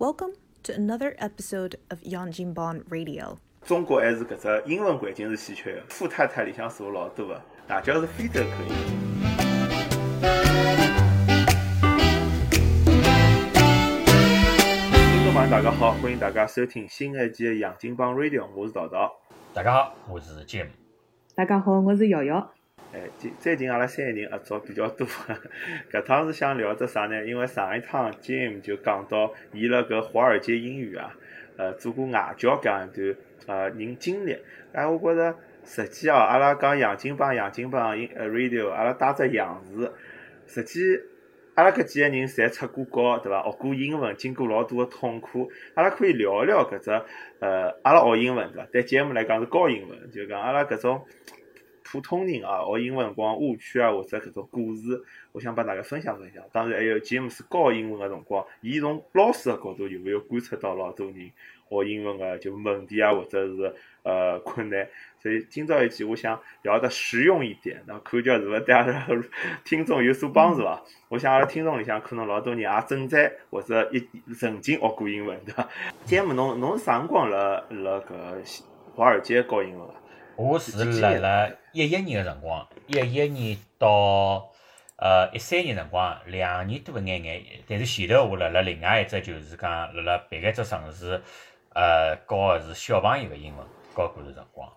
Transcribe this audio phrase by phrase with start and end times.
[0.00, 0.32] Welcome
[0.62, 3.36] to another episode of Yanjinban Radio.
[3.66, 8.70] 中国还是搿只英文环境是稀缺的，富太太里向数老多的，大叫是非洲口音。
[14.94, 19.12] 听众朋友大家好，欢迎大家收听新一期的杨金帮 Radio，我是桃桃。
[19.52, 20.68] 大家好，我是 Jim。
[21.34, 22.50] 大家好，我是瑶瑶。
[22.92, 25.06] 哎，最最近阿拉三个人合作比较多，
[25.92, 27.24] 搿趟是想聊只啥呢？
[27.24, 31.14] 因为上一趟 Jim 就讲到伊辣搿华尔街英语啊，
[31.56, 34.36] 呃，做过外教搿样一段呃人经历。
[34.72, 39.92] 哎，我觉着实际哦，阿拉讲洋金帮洋金帮 Radio，阿拉带只洋字，
[40.48, 40.80] 实际
[41.54, 43.40] 阿拉搿几个人侪出过国，对伐？
[43.44, 46.90] 学过英文，经过老多个痛苦，阿拉可以聊一聊搿只
[47.38, 48.68] 呃，阿拉学英文对伐？
[48.72, 51.06] 对 Jim 来讲是教英文，就讲阿拉搿种。
[51.90, 56.40] 普通人啊，学英文辰光误区啊，或者搿种故事，我想帮大家分享分享。
[56.52, 61.32] 当然还有吉姆斯教英文个辰光，伊从老师个角度有没有观察到老多人
[61.68, 63.74] 学英文个就问题啊，或者是
[64.04, 64.88] 呃困难？
[65.18, 69.06] 所以今朝一期我想聊得实用一点，那看叫是勿是对阿拉
[69.64, 70.80] 听众有所帮助啊？
[71.08, 75.68] 我想阿拉听众里向可能老多人也正在或者一曾经学过英文，对伐？
[76.04, 78.62] 吉姆，侬侬是啥辰光辣辣搿
[78.94, 79.94] 华尔街教英文啊？
[80.36, 84.50] 我是辣辣一一年个辰光，一一年到
[84.96, 87.44] 呃一三年辰光，两年多一眼眼。
[87.68, 91.20] 但是前头我辣辣另外一只就是讲辣辣别个只城市，
[91.74, 94.72] 呃，教个是小朋友个英文，教过段辰光。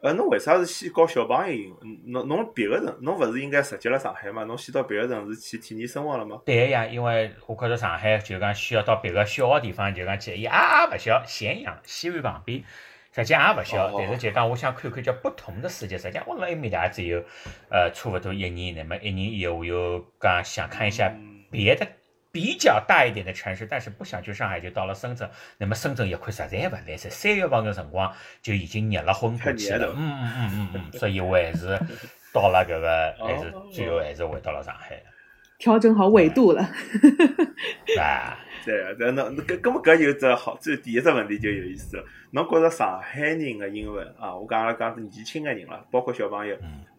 [0.00, 2.12] 呃，侬为啥是先教小朋友英文？
[2.12, 4.44] 侬侬别个城，侬勿是应该直接辣上海嘛？
[4.44, 6.40] 侬先到别个城市去体验生活了吗？
[6.44, 12.62] 对个呀，因为我觉着上海就讲需要到别个小个地方，就讲去，伊也也勿小，咸阳西安旁边。
[13.24, 15.98] 实际也勿小，但是就讲我想看看叫不同的世界。
[15.98, 17.18] 实际我辣埃面搭也只有
[17.68, 21.12] 呃差勿多一年，那么一年以后我又讲想看一下
[21.50, 21.84] 别的
[22.30, 25.28] 比较大一点的城市，但是不想去上海，就到了深圳。
[25.56, 29.92] 那么深圳一看实在勿来塞，三月份个辰光就已经热了昏过去了。
[29.96, 31.76] 嗯嗯嗯嗯嗯，所以我还是
[32.32, 35.02] 到了搿个，还是最后还是回到了上海。
[35.58, 36.62] 调整好纬度了。
[37.98, 38.38] 啊。
[38.64, 42.04] 对啊，这侬搿搿么搿就只好，最第一只问题就有意思了。
[42.32, 46.56] 侬觉着上海人个英文啊，我讲阿拉讲年轻个人了，包括小朋友，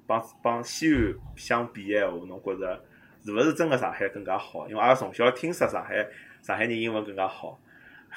[0.07, 2.83] 帮帮西安相比个闲话，侬觉着
[3.23, 4.67] 是勿是真个上海更加好？
[4.67, 5.95] 因为阿拉从小听说上海
[6.41, 7.59] 上海人英文更加好。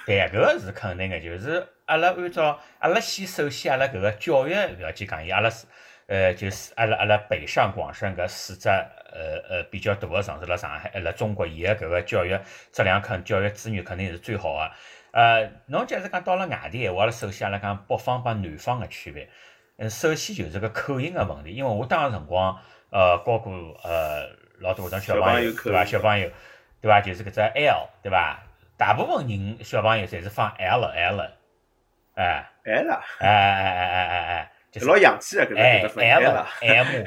[0.06, 5.66] 对，搿个是肯定个，就是阿拉按照阿拉先首先阿拉搿个教育覅去讲伊，阿拉是
[6.06, 8.68] 呃就是阿拉阿拉北上广深搿四只。
[9.12, 12.38] 呃呃，比较大个城市辣上海，辣中国，伊个搿个教育
[12.72, 14.70] 质量肯教育资源肯定是最好个。
[15.12, 19.28] 呃，侬假使讲到了外地闲话，阿拉首先阿拉讲北方帮南方个区别。
[19.76, 22.58] 嗯，首先就是个口音个问题，因为我当个辰光，
[22.90, 23.52] 呃，教过
[23.84, 24.28] 呃
[24.60, 25.84] 老多种小朋友，对伐？
[25.84, 26.30] 小朋友，
[26.80, 27.00] 对伐？
[27.00, 28.42] 就是搿只 L，对伐？
[28.78, 31.30] 大部分人小朋友侪是放 L L，
[32.14, 35.48] 哎，L，哎哎哎哎哎哎，就是老洋气个搿
[35.92, 37.04] 只 L M，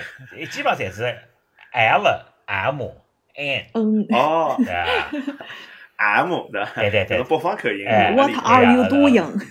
[0.51, 1.17] 基本上侪是。
[1.75, 2.03] L
[2.45, 2.81] M
[3.35, 4.73] N，嗯，哦， 对
[5.97, 9.45] ，M 的，对对对，播放口音，What are you doing？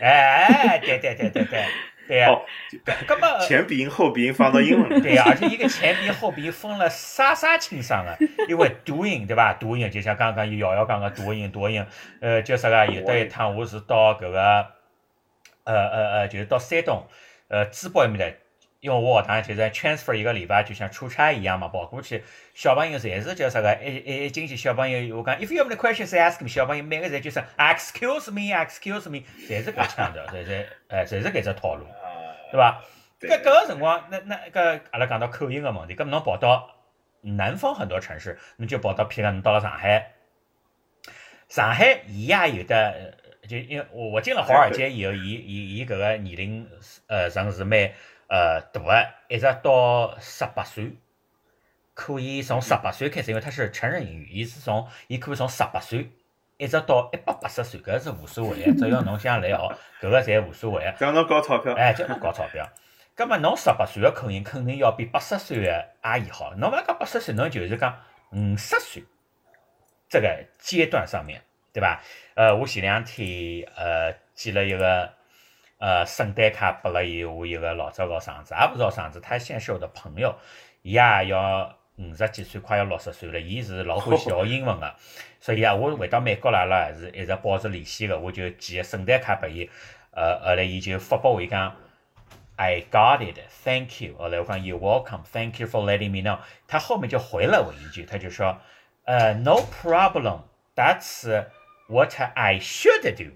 [0.00, 1.64] 哎，对对对对对，
[2.06, 2.30] 对呀，
[3.08, 8.16] 那么前鼻音后鼻音放到英文， 对呀，而且一个前鼻后鼻音分了啥啥清爽的，
[8.48, 11.84] 因为 doing 对吧？doing 就像刚刚瑶瑶讲个 doing doing，
[12.20, 12.86] 呃，叫啥个？
[12.86, 14.66] 有的一趟我是到搿个，
[15.64, 17.04] 呃呃呃，就是到山东，
[17.48, 18.32] 呃，淄博埃面的。
[18.84, 22.22] 因为我学堂就在 transfer 一个礼拜，就像出差一样嘛，跑过去，
[22.52, 23.74] 小朋友侪是叫啥个？
[23.82, 26.48] 一一进去，小朋友我讲，if you have any questions, ask me。
[26.48, 31.86] 小朋友每个侪就是 excuse me, excuse me，侪是搿腔调，侪是，哎，侪是搿只套路，
[32.52, 32.84] 对伐？
[33.22, 36.68] 搿搿个辰光，那那搿阿拉讲到口音个问题，搿侬跑到
[37.22, 40.12] 南方很多城市，侬就跑到，譬如讲侬到了上海，
[41.48, 43.14] 上海伊也有的，
[43.48, 46.68] 就因为我我进了华尔街以后，伊伊伊搿个年龄
[47.06, 47.90] 呃层是蛮。
[48.28, 50.96] 呃，大个一直到十八岁，
[51.92, 56.10] 可以从十八岁开始，因为它是成人英语，伊是从伊可以从十八岁
[56.56, 59.56] 一直到一百八十岁，搿是无所谓个， 只要侬想来学，
[60.00, 60.92] 搿个侪无所谓个。
[60.92, 62.68] 只要侬交钞票，哎，只要侬交钞票。
[63.14, 66.54] 葛末侬十八岁个口音肯定要比八十岁个阿姨好。
[66.54, 68.00] 侬勿讲八十岁，侬就是讲
[68.32, 69.04] 五十岁
[70.08, 71.42] 这个阶段上面，
[71.72, 72.02] 对伐？
[72.34, 75.12] 呃，我前两天呃见了一个。
[75.84, 80.34] 呃，圣诞卡拨了伊，我一个老早个上子，也勿是上子，他现在是我的朋友，
[80.80, 84.94] 伊也要五十几岁，快要六十岁了，伊是老欢喜学英文个，
[85.40, 89.68] 所以啊，我回到美国来了，是一直保持联系个，我就寄个圣诞卡拨伊，
[90.12, 91.76] 呃，后来伊就发拨我伊讲
[92.56, 98.56] ，I got it, thank you，后来我讲 You're welcome, thank you for letting me know，他后面就回了我一句，他就说，
[99.04, 100.44] 呃，No problem。
[100.74, 101.44] That's
[101.88, 103.32] what I should do。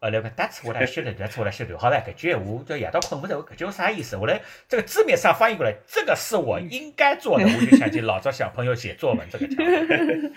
[0.00, 1.10] 后来个 That's what I should do。
[1.10, 1.76] That's what I should do。
[1.76, 4.16] 好了，搿句闲话这夜到困不着，搿句话啥意思？
[4.16, 9.66] 我来这个字面上翻译过来，这个是我应该做的，我就想起老早小朋友写作文这个腔调。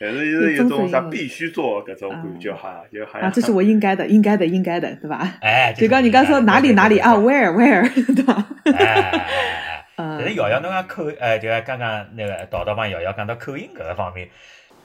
[0.00, 5.34] 但是是有种啥必须做搿种感觉哈，就好啊，像这是我应该的，应该的，应该的，对吧？
[5.40, 8.48] 哎，就刚你刚说哪里哪里啊，where where， 对吧？
[8.64, 9.78] 哎哎哎哎。
[9.96, 14.26] 嗯但是瑶瑶侬讲口，呃，就刚刚那个导导帮瑶瑶讲到口音搿个方面，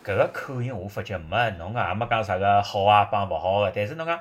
[0.08, 4.18] 搿个口音我发觉没侬讲也没讲啥个好啊帮勿好个，但是侬讲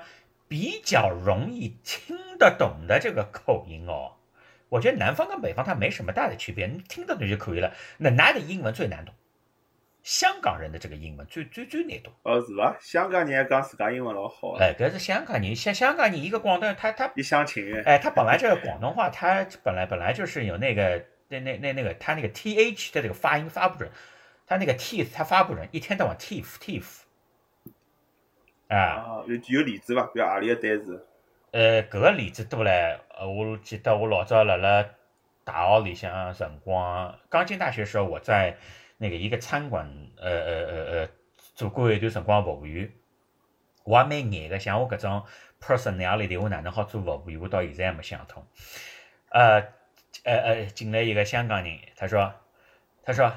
[0.49, 4.15] 比较容易听得懂的这个口音哦，
[4.69, 7.73] 我觉得南方跟北方它没什么大的区别，你听得懂就可以了。
[7.99, 9.15] 那哪的英文最难懂？
[10.03, 12.13] 香港人的这个英文最最最难懂。
[12.25, 12.77] 哦是伐？
[12.81, 17.85] 香港人还讲自家英文老好的，哎，搿是香港人，香香港人一个广东人，他他一厢情愿。
[17.85, 23.89] 哎，他本来这个广东话，他本来本来就是有那个那那那那个他那个 t h 的这个发音发不准，
[24.47, 27.01] 他那个 teeth 他发不准，一天到晚 teeth teeth，
[28.69, 30.07] 啊，啊，有有例子伐？
[30.15, 31.07] 比如何里个单词？
[31.51, 34.85] 呃，搿个例子多唻，呃，我记得我老早辣辣
[35.43, 38.57] 大学里向辰光，刚进大学时候，我在
[38.99, 41.09] 那个一个餐馆，呃呃呃呃，
[41.55, 42.93] 做过一段辰光服务员，
[43.85, 45.25] 我还蛮眼个，像我搿种
[45.61, 47.41] personality，我哪能好做服务员？
[47.41, 48.47] 我到现在还没想通。
[49.31, 49.61] 呃
[50.25, 52.35] 呃呃，进来一个香港人，他说，
[53.03, 53.33] 他说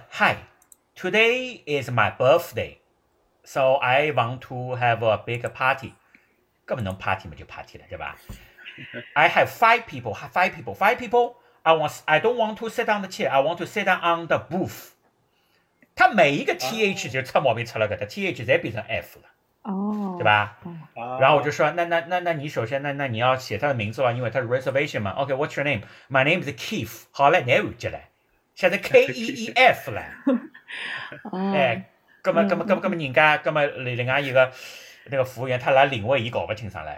[1.01, 5.93] ，Hi，today is my birthday，so I want to have a big party。
[6.65, 8.15] 根本能 party 嘛就 party 了，对吧
[9.13, 11.35] ？I have five people, five people, five people.
[11.63, 13.29] I want, I don't want to sit on the chair.
[13.29, 14.91] I want to sit down on the booth.
[15.95, 19.25] 他每一个 th 就出毛病出了，搿搭 th 侪变成 f 了，
[19.63, 20.23] 哦，对？
[20.23, 20.57] 吧？
[20.95, 25.11] 啊然后我就说，那那那那你首先，那那你要写他的名字吧，因为他是 reservation 嘛。
[25.11, 25.81] OK，What's、your name?
[26.09, 27.05] My name is Keith。
[27.11, 27.99] 好了，难完结了，
[28.55, 30.03] 现在 K E E F 了。
[31.31, 31.89] 哦，哎，
[32.21, 34.51] 葛么葛么葛么人家，葛么另另外一个
[35.05, 36.97] 那个服务员他来领位，伊搞不清爽唻。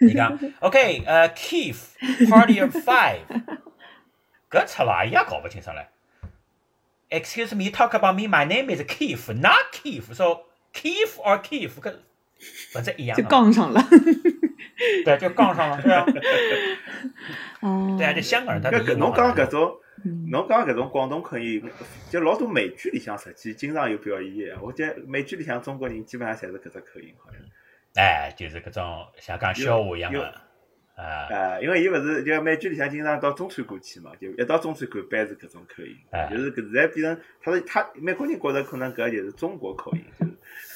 [0.00, 3.20] 你讲 OK，呃，Keith，Party of Five，
[4.50, 5.84] 搿出了伊也搞不清爽唻。
[7.08, 8.28] Excuse me, talk about me.
[8.28, 10.12] My name is Keith, not Keith.
[10.14, 10.42] So
[10.72, 11.96] Keith or Keith，搿
[12.72, 13.24] 不是一样就？
[13.24, 13.80] 杠上了。
[15.04, 16.06] 对，就杠上了，对啊，
[17.60, 21.62] 哦，对啊，这香港人他的搿侬讲搿种，嗯侬讲搿种广东口音，
[22.08, 24.58] 就老多美剧里向实际经常有表演的。
[24.62, 27.40] 我觉得美剧里向中国人基本上侪是搿只口音，好像。
[27.96, 30.22] 哎，就是搿种像讲笑话一样的，
[30.96, 40.29] 啊，呃，因为伊勿是就美剧里向经常到中餐馆去嘛，就一到中餐馆班是搿种口音，哎就是搿现在变成他是他美国人觉着可能搿就是中国口音，就是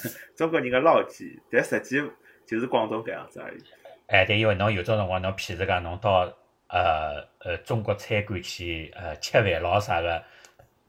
[0.37, 2.03] 中国人个捞记，但实际
[2.47, 3.59] 就是广东搿样子而已。
[4.07, 6.33] 哎，对，因为侬有种辰光，侬譬如讲，侬到
[6.69, 10.23] 呃呃中国餐馆去呃吃饭咯啥个，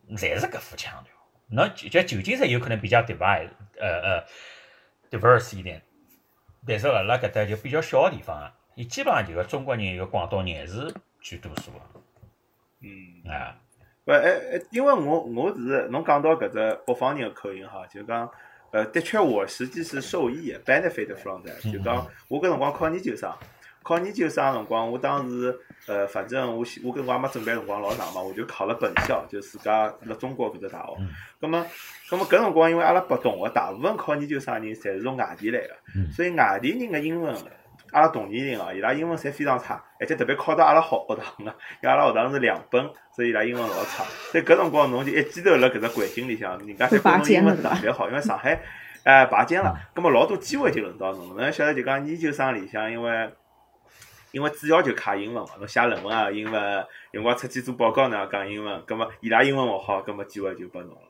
[0.10, 1.14] 侪是搿副腔调。
[1.48, 4.26] 侬就就旧金山有可能比较 divide，呃呃
[5.12, 5.82] diverse 一点，
[6.68, 11.80] 但是辣辣搿搭就比较小个地方啊，伊基本上就个中国人、有广东人还是居多数个
[12.82, 13.32] 嗯。
[13.32, 13.58] 啊。
[14.06, 14.20] 勿哎
[14.54, 18.30] 哎，因为我我是侬讲到搿只北方人个口音哈，就讲
[18.76, 21.72] 呃，的确我实际是受益的，benefit from that。
[21.72, 23.32] 就讲我搿辰光考研究生，
[23.82, 25.58] 考研究生的辰光，我当时
[25.88, 31.08] 呃，反正我我搿辰光没准备辰光老长嘛，我就考了本校，就自家辣中国搿只大学嗯。
[31.40, 31.66] 葛么，
[32.10, 37.34] 咁么搿辰光因为阿拉北同学大部分考研究生人侪是从外地来的，嗯所以外地人的英文，
[37.92, 41.52] 阿拉同年龄哦，伊拉英文侪非常差，而且特别考到阿拉好学堂个，
[41.82, 42.84] 因为阿拉学堂是两本，
[43.16, 44.04] 所以伊拉英文老差。
[44.32, 48.62] 所以搿辰光侬就一记头辣搿只环境里向，人家侪觉侬英文特别好，因为上海
[49.04, 51.36] 哎拔尖了，葛末老多机会就轮到侬。
[51.38, 53.30] 侬晓得就讲研究生里向，因为
[54.32, 61.02] 因为主要就卡英文嘛，侬写论文啊英文，有辰光出去做报告呢也讲英文，葛末伊拉英文勿好，葛末机会就拨侬了。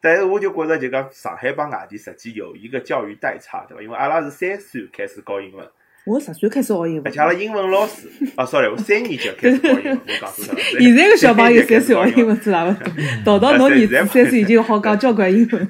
[0.00, 3.82] 但是我就觉着就讲上海帮外地实际有一个教育代差，对伐？
[3.82, 5.68] 因为阿拉是三岁开始教英文，
[6.06, 10.60] 我十岁开始学英文而且，阿拉英文老师，啊， sorry，我三年级开始学英文，我讲错了。
[10.78, 12.28] 现在个小朋友三岁 学英文。
[12.28, 12.76] 文知道伐？
[13.24, 15.68] 到到侬儿子三岁已经好讲交关英文。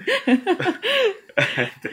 [1.83, 1.93] 对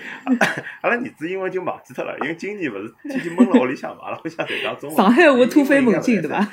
[0.82, 4.98] 阿拉儿子英文就忘记脱了，因为今年勿是天天闷辣屋里向嘛，阿拉屋里向侪讲中文。
[4.98, 6.46] 上海话突飞猛进，对伐？？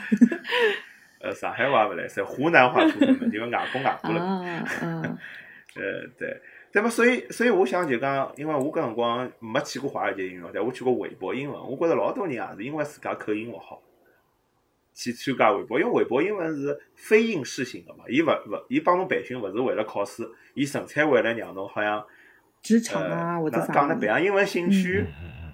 [1.23, 4.21] 呃，上海话勿来塞，湖南话突飞猛进，外公外婆了。
[4.21, 5.03] 啊，嗯，
[5.75, 6.41] 呃，对，
[6.73, 6.89] 对么？
[6.89, 11.61] 所以，所以我想就讲，因为我搿辰光没去过华尔街音乐，但我去过韦伯英文。
[11.61, 13.83] 我觉着老多人也是因为自家口音勿好，
[14.95, 22.05] 去参加韦伯，因为韦伯英文是非应试型的嘛，伊勿勿，伊帮侬培训勿是为了考试，伊纯粹为了让侬好像
[22.63, 25.07] 职场呃啊，或者啥讲的，培养英文兴趣。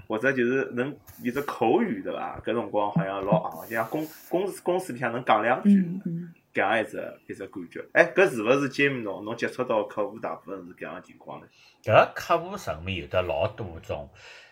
[0.08, 2.40] 或者就是能有只口语对伐？
[2.46, 7.84] 搿辰光好像老昂，就像公公司公司里向能讲两句嗯，嗯，搿样一只一只感觉。
[7.92, 11.46] 哎，搿是勿是 Jim 侬侬接触到客户大部分是搿样情况呢？
[11.84, 14.08] 搿客户层面有的老多种，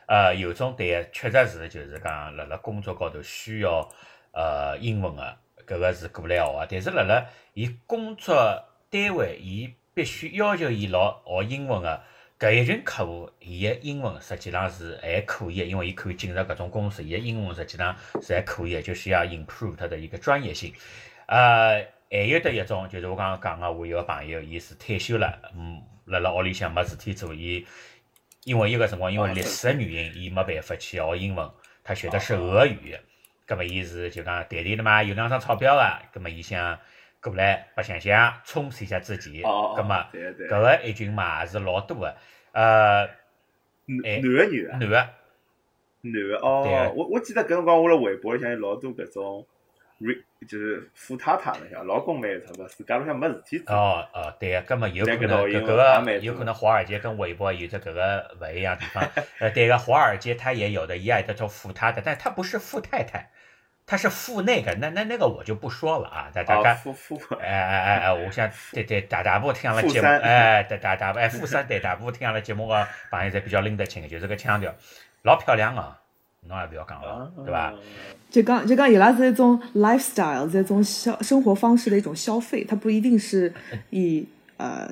[0.06, 3.88] 呃，有种对，确实是就是讲辣辣工作高头需要
[4.32, 8.36] 呃英文个，搿个是过来学个，但是辣辣伊工作
[8.90, 12.02] 单位，伊必须要求伊老学英文个。
[12.36, 20.74] 搿一群客户，伊个英文实际上是还可以，因为伊可以进入搿种公司，伊个英文实际上是还可以，就是要 improve 它的一个专业性。
[21.26, 27.66] 呃，还有的一种就是我刚刚讲个，我有个朋友，伊是退休了，嗯，辣辣屋里向没事体做，伊
[28.44, 31.50] 因为伊个辰光因为历史个原因，伊没办法去学英文，
[31.82, 32.96] 他学的是俄语，
[33.46, 36.78] 葛么伊是就讲谈谈了嘛，有两张钞票个，葛么伊想。
[37.24, 39.42] 过来白相相，充实一下自己。
[39.44, 42.14] 哦葛么，搿个一群嘛也是老多个。
[42.52, 43.08] 呃，
[43.86, 44.72] 男个女个？
[44.72, 45.08] 男个。
[46.02, 49.46] 男个哦，我我记得搿辰光我辣微博里向有老多搿种
[50.04, 53.74] ，re 就是富太太了，像老公蛮有钞票，自家里向没事体做。
[53.74, 59.02] 哦哦，对个，葛么有可能搿个有可能华尔街跟微博有着搿个勿一样地方。
[59.40, 63.30] 呃，对个，华尔街它也有的，伊也叫富太太，但他不是富太太。
[63.86, 66.70] 他是富那个，那那那个我就不说了啊，大大家，
[67.38, 74.74] 哎哎哎哎，我想对对大大部听了节目，哎大大大哎富三对大部听了节目个朋友侪比较拎得清的，就是个腔调，
[75.20, 76.00] 老漂亮啊，
[76.48, 77.74] 侬也勿要讲了，对伐？
[78.30, 83.52] 就讲就讲伊拉是一种 lifestyle，是一种消生活方式的一种消费，它不一定是
[83.90, 84.88] 以呃。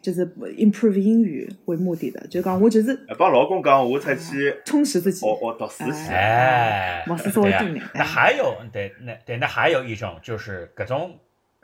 [0.00, 0.24] 就是
[0.56, 6.14] improve 英语为目的的，就讲我就是帮老公讲，我出去充实自己，学学读书去。
[6.14, 7.82] 哎，没事稍微多点。
[7.92, 11.18] 那还有，对，那对，那还有一种就是各种，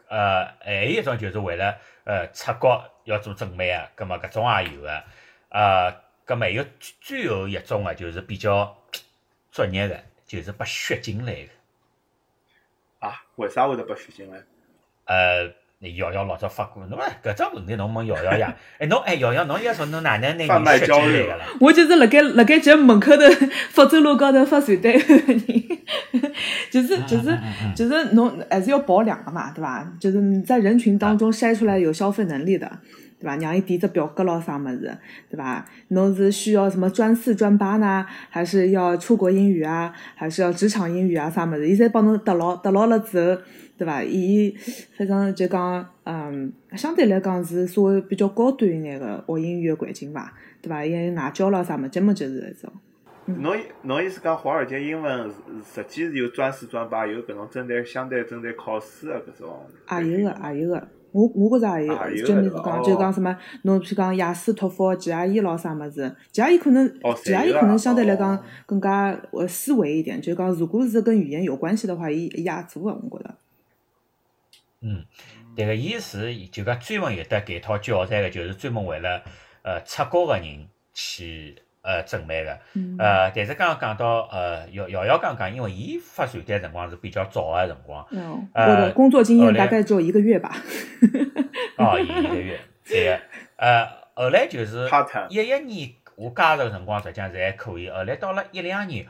[0.09, 5.05] 呃，还有一种就是为了呃出国要做准备啊，葛么搿种也有啊，
[5.51, 5.95] 呃，
[6.27, 6.63] 葛么有
[7.01, 8.77] 最后一种啊，就是比较
[9.55, 11.49] 专业的，就是把血进来的。
[12.99, 13.23] 啊？
[13.37, 14.43] 为啥会得把血进来？
[15.07, 15.55] 呃。
[15.99, 18.57] 瑶瑶老早发过，侬搿只问题侬问瑶瑶呀？
[18.81, 21.45] 哎，侬哎，瑶瑶，侬要说侬哪能拿人血进来个了？
[21.61, 23.23] 我就是辣盖辣盖节门口头
[23.69, 25.43] 福州路高头发传单个人，
[26.71, 27.39] 就是就是
[27.77, 29.93] 就是侬还是要保量个嘛，对伐？
[30.01, 32.79] 就是你在人群当中筛出来有消费能力的，
[33.19, 33.37] 对伐？
[33.37, 34.97] 让伊填只表格咯啥物事，
[35.31, 35.65] 对伐？
[35.89, 38.07] 侬是需要什么专四专八呢？
[38.31, 39.93] 还是要出国英语啊？
[40.15, 41.29] 还是要职场英语啊？
[41.31, 41.69] 啥物事？
[41.69, 43.41] 伊侪帮侬得牢得牢了之后。
[43.77, 44.01] 对伐？
[44.05, 44.55] 伊
[44.97, 50.33] 反正就讲，嗯，相对来讲是稍微比较高端一眼个学英语个环境伐？
[50.63, 50.85] 对伐？
[50.85, 52.73] 也有外教咯啥么，专门就是一种。
[53.27, 55.29] 侬侬意思讲华尔街英文
[55.75, 59.67] 实际是有专四专八，有搿种针对相对针对考试个搿种。
[60.03, 60.89] 也有个，也有个。
[61.15, 61.87] 我我觉着也
[62.19, 73.35] 有，就你是讲，就讲什么，侬譬如讲雅思、托福、GRE 咯啥物事，GRE 可能，GRE 可能相对来讲更加呃思维一点，就讲如果是跟语言有关系的话，伊伊也做个，我觉着。
[74.81, 75.05] 嗯，
[75.57, 79.23] 迭个伊是就讲专门有得搿套教材个，就是专门为了
[79.63, 81.55] 呃出国个人去
[81.85, 82.51] 呃准备个。
[82.99, 88.05] 呃，但是刚刚讲到呃瑶瑶瑶刚刚，因为伊发传单辰光是比较早个辰光，
[88.55, 90.51] 我的工作经验大概只有一个月吧。
[91.79, 93.21] 哦，一个月，对个。
[93.57, 94.89] 呃，后来就是
[95.29, 97.89] 一一年我加入个辰光，实际上是还可以。
[97.91, 99.07] 后来到了一两年，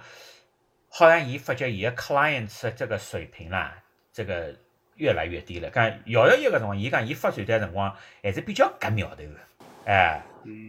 [0.90, 3.72] 好像伊发觉伊个 clients 这个水平啦，
[4.12, 4.54] 这个。
[4.96, 5.68] 越来越低了。
[5.70, 9.40] 讲瑶瑶一个辰光，伊讲伊发传单辰光还是比较夹苗头个，
[9.84, 10.22] 哎，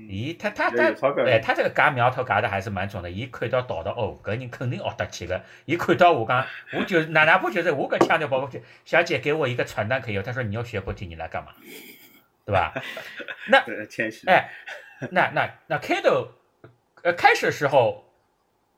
[0.10, 0.84] 伊他他他，
[1.26, 3.10] 哎，他这个夹苗头夹的还是蛮重的。
[3.10, 5.42] 伊看到导的哦，搿人肯定学得起个。
[5.66, 11.52] 伊看到我讲，我就哪哪怕就是我搿腔调跑过去， 小姐给我一个传单可以，他说你要学不听，你来干嘛？
[12.46, 12.74] 对吧？
[13.48, 13.60] 那
[14.28, 14.52] 哎，
[15.12, 16.30] 那那那开头，
[17.04, 18.06] 呃，开始时候，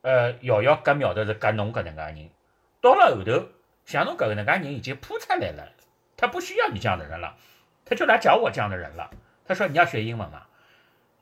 [0.02, 2.30] 呃，瑶瑶夹苗头是夹侬搿能介人，
[2.80, 3.48] 到了后头。
[3.84, 5.72] 像侬搿个能介人已经铺出来了，
[6.14, 7.36] 他不需要你这样的人了，
[7.86, 9.08] 他就来找我这样的人了。
[9.48, 10.42] 他说你要学英文嘛？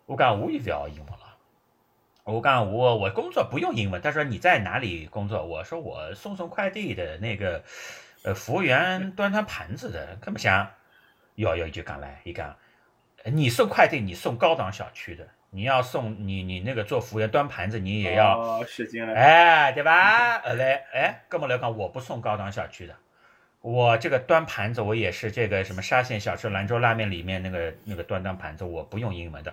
[0.05, 1.37] 我讲我也不要英文了。
[2.25, 4.03] 我讲我我工作不用英文。
[4.03, 5.45] 他说你在哪里工作？
[5.47, 7.63] 我说我送送快递的那个，
[8.25, 10.17] 呃，服务员端端盘子的。
[10.21, 10.69] 根本想，
[11.37, 12.57] 要要就讲来，一讲，
[13.25, 15.27] 你送快递，你送高档小区的。
[15.51, 20.41] 你要送你你那个做服务员端盘子，你也要使劲了，哎，对吧？
[20.41, 22.95] 后来哎，哥们来讲，我不送高档小区的，
[23.67, 29.53] 我这个端盘子，我也是这个什么沙县小吃、兰州拉面里面那个那个端端盘子，我不用英文的。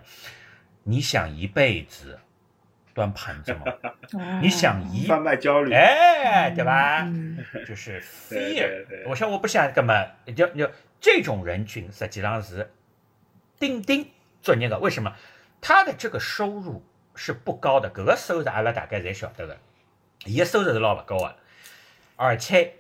[0.84, 2.20] 你想一辈子
[2.94, 3.66] 端盘子吗？
[4.40, 7.12] 你想一贩卖焦虑，哎，对吧？
[7.68, 10.06] 就是 fear，我说我不想干嘛？
[10.36, 10.70] 就就
[11.02, 12.72] 这种人群实际上是
[13.58, 14.08] 钉钉
[14.44, 15.12] 做那个，为什么？
[15.60, 19.58] 他的这个收入是不高的，搿个收入阿拉大概侪晓得的，
[20.26, 21.36] 伊个收入是老勿高的，
[22.16, 22.76] 而且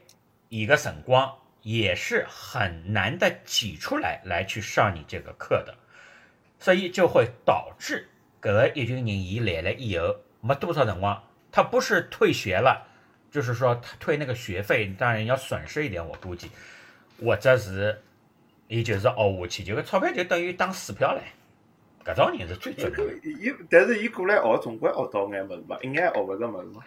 [0.53, 5.73] 一个辰光也是很难的挤出来来去上你这个课的，
[6.59, 8.07] 所以就会导致
[8.39, 12.85] 搿个一群人伊来了以后没多少辰光，他不是退学了，
[13.31, 16.51] 就是说他退那个学费，当然要损失一点，我估计，
[17.19, 17.99] 或者是，
[18.67, 21.21] 伊就是学下去，就个钞票就等于当水票唻。
[22.05, 23.03] 搿种人是最准的。
[23.25, 25.79] 伊，但是伊过来学，总归学到眼物事吧？
[25.81, 26.83] 一眼学勿着物事嘛。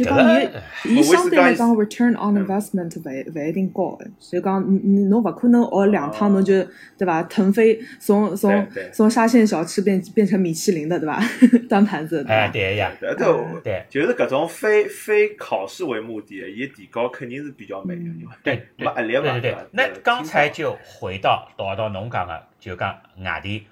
[0.00, 0.42] 就讲
[0.84, 6.54] 伊，伊相对来讲 return on investment 勿勿一定高个，就讲你侬勿可能学两趟侬就
[6.96, 7.22] 对伐？
[7.24, 11.20] 腾飞从从从沙县小吃变变成米其林的对伐？
[11.68, 12.24] 端盘子。
[12.26, 13.14] 哎，对呀，对
[13.62, 18.10] 对，就是搿种非非考试为目的，伊提高肯定是比较慢的，
[18.42, 19.22] 对没压力嘛。
[19.22, 23.66] 对对对， 那刚才就回到到到侬讲个，就讲外地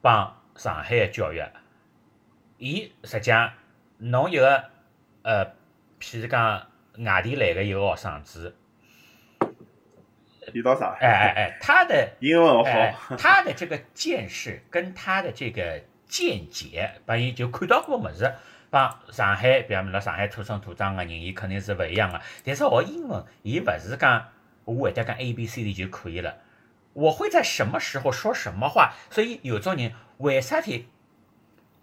[0.00, 1.42] 帮上海的教育，
[2.58, 3.50] 伊实际上
[3.98, 4.64] 侬一个
[5.22, 5.46] 呃。
[6.04, 6.66] 譬如讲
[6.98, 8.54] 外地来个一个学生子，
[10.52, 18.34] 你到上海，哎哎哎，他的英文好，他的这个见识跟他的这个见解，把伊就看到过么子，
[18.68, 22.20] 帮上海，比方辣上海土生土长个人，伊肯定是勿一样个。
[22.44, 24.28] 但是学英文，伊勿是讲
[24.66, 26.36] 我会得讲 A B C D 就可以了，
[26.92, 28.92] 我会在什么时候说什么话。
[29.08, 30.90] 所以有种人为啥体？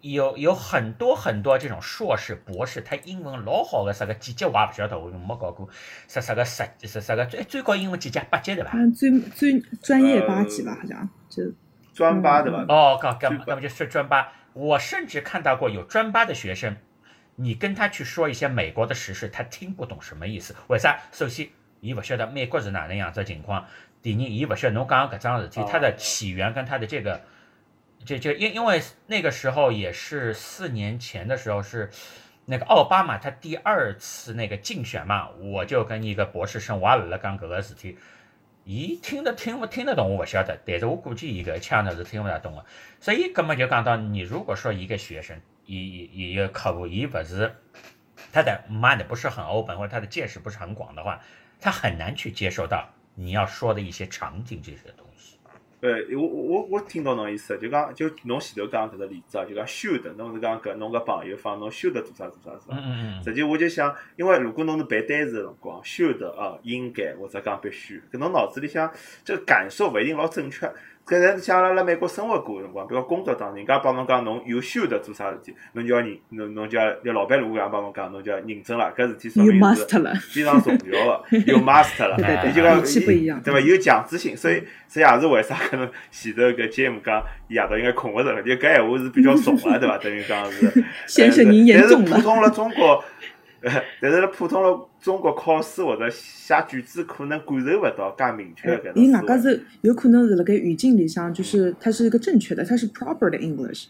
[0.02, 5.68] 有有很多很多这种硕士、博士，他英文老好的，啥个几级我也不晓得，我没搞过。
[6.08, 8.20] 啥啥个十啥啥个最最高英文几级？
[8.28, 8.72] 八级对吧？
[8.96, 11.44] 最最专业八级吧，好像就
[11.94, 12.64] 专八对吧？
[12.68, 14.32] 哦，干嘛干嘛就是专八？
[14.54, 16.76] 我甚至看到过有专八的学生，
[17.36, 20.52] 你跟他去说一些美国的时事，他听不懂什么意思。
[20.66, 20.98] 为啥？
[21.12, 23.62] 首先，伊不晓得美国是哪能样子情况；
[24.02, 27.20] 第二，伊不晓得侬讲搿桩事体它的起源跟它的这个。
[28.04, 31.90] 就就因因为那个时候也是四年前的时候是
[32.44, 37.96] 那个奥巴马他第二次那个竞选嘛，我就跟一个博士生我也辣辣讲搿个事体，
[38.64, 42.64] 伊听得听不听得懂我不晓得，但是我估计一个腔调是听不大懂的，
[43.00, 47.54] 所以根本就讲到你如果说一个学生一一一个客户伊不是
[48.32, 51.20] 他的 mind 不是很 open 或者他的见识不是很广的话，
[51.60, 55.38] 他很难去接受到你要说的一些场景这些东西。
[55.82, 62.76] 呃，我我我听到侬意思，就讲就侬前头讲搿个例子啊，就讲修的，侬是讲搿侬个朋友方侬修的做啥做啥是吧？
[62.78, 63.22] 嗯嗯嗯。
[63.24, 68.88] 实际我就想，因为如果侬是背单词个辰光，修的啊，应该或者讲必须，搿侬脑子里向
[69.24, 70.72] 这个感受勿一定老正确。
[71.04, 79.84] 搿是像阿拉辣美国生活过个辰光，比如工作当中，人家帮侬讲侬优秀的做啥事体，侬就要认，侬侬就要，要老板如果搿样帮侬讲，侬就要认真了，搿事体说明是
[80.32, 82.16] 非常重要个， 有 master 了，
[82.48, 82.80] 伊就讲，
[83.42, 83.60] 对伐？
[83.60, 89.98] 有强制性，所以这也是为啥可能前头搿 Jim 讲夜到应该困勿着了，就搿闲话是比较重个，对伐？
[89.98, 92.06] 等于讲是，先生您严重了。
[92.10, 93.04] 但是普通了中国。
[94.00, 103.86] 但是辣普通了中国考试或者写句子，可能感受勿到介明确搿伊外加是有可能是辣盖语境里向，就是它是一个正确的，它是 proper 的 English。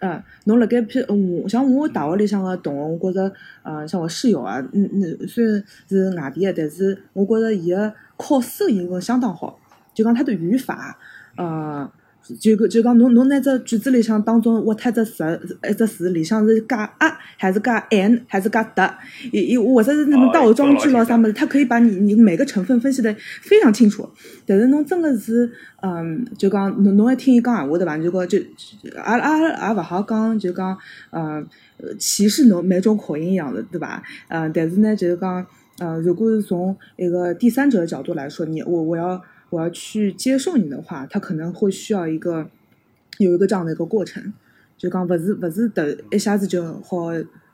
[0.00, 9.58] 嗯，侬辣盖譬我像我大学里向个同学，我觉着呃，像我室友啊，嗯嗯，虽然是外地个，但是我觉着伊个考试英文相当好，
[9.94, 10.98] 就讲他的语法，
[11.36, 11.88] 呃。
[12.38, 15.22] 就个就讲侬侬拿只句子里向当中挖脱只词
[15.68, 18.94] 一只词里向是加啊还是加 n 还是加的，
[19.32, 24.08] 伊伊或者是什么倒装句咯啥么子，它可以把你你每个成分分析的非常清楚。
[24.44, 27.96] 但是侬真的是嗯，就讲侬侬要听伊讲闲话对伐？
[27.96, 28.38] 就讲就
[29.02, 30.76] 阿拉也勿好讲，就讲
[31.12, 31.46] 嗯
[31.98, 34.02] 歧视侬每种口音一样的对伐？
[34.28, 35.46] 嗯，但是呢就是讲
[35.78, 39.22] 嗯，如果是从一个第三者的角度来说，你我我要。
[39.50, 42.48] 我要去接受你的话，他可能会需要一个
[43.18, 44.32] 有一个这样的一个过程，
[44.76, 47.06] 就讲不是不是的一下子就好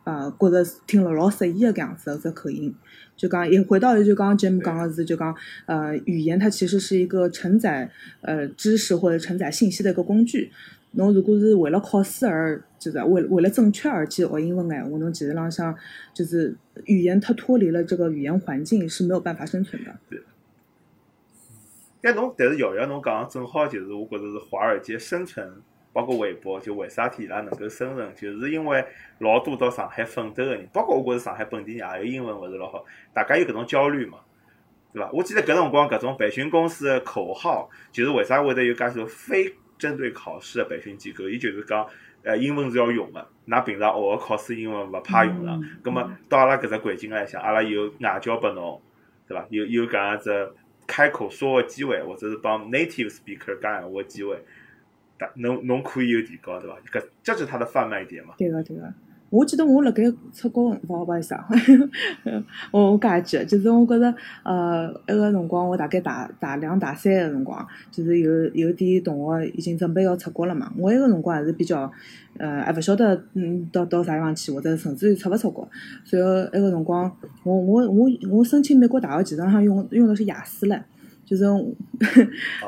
[0.04, 2.74] 啊，觉得听了老适意的这样子的口音，
[3.16, 5.34] 就讲也回到就刚刚 Jim 讲的是就讲
[5.66, 10.50] 呃语言它其实是一个承载呃知识或者承载信息的一个工具。
[10.96, 15.74] 侬如果是为了考试而就是为为了正确而去学英文哎，我侬其实浪向
[16.12, 16.54] 就是
[16.84, 19.92] 语言它脱离了这个语言环境是没有办法生存的。
[22.04, 25.50] 但侬，但是瑶瑶侬讲正好就是，我觉着是华尔街生存，
[25.90, 28.84] 包括微博，就为啥体伊拉能够生存，就是因为
[29.20, 34.18] 老多到上海奋斗个人，包括我觉着上海本地人也有英文勿是老好，大家有搿种焦虑嘛，
[34.92, 35.10] 对伐？
[35.14, 41.86] 我记得搿辰光搿种培训公司个口号，就是为啥会得有介许多非针对考试个培训机构，伊就是讲，
[42.22, 48.78] 呃，英文是要用个，㑚平常学个考试英文勿怕用上，葛末到阿拉搿只环境来向，阿拉有外教拨侬，
[49.26, 49.46] 对伐？
[49.48, 50.54] 有有搿样子。
[50.86, 54.42] 开口说个机会，或者是帮 native speaker 讲闲话机会，
[55.18, 56.76] 大能侬可以有提高，对伐？
[56.92, 58.34] 搿这是他的贩卖点嘛？
[58.38, 58.92] 对个对个，
[59.34, 61.44] 我记得我辣盖出国，勿好意思啊，
[62.70, 70.72] 我我讲一句，就是我觉着，呃，埃个辰光我大概大大两大三个辰光，就是有有点同学已经准备要出国了嘛。
[70.78, 71.90] 我埃个辰光还是比较，
[72.38, 75.68] 呃，还勿晓得嗯到到啥地方去，或者甚至于出勿出国。
[76.04, 77.10] 随后埃个辰光，
[77.42, 80.80] 我我我我申请美国大学其实上用用的是雅思唻，
[81.24, 81.44] 就是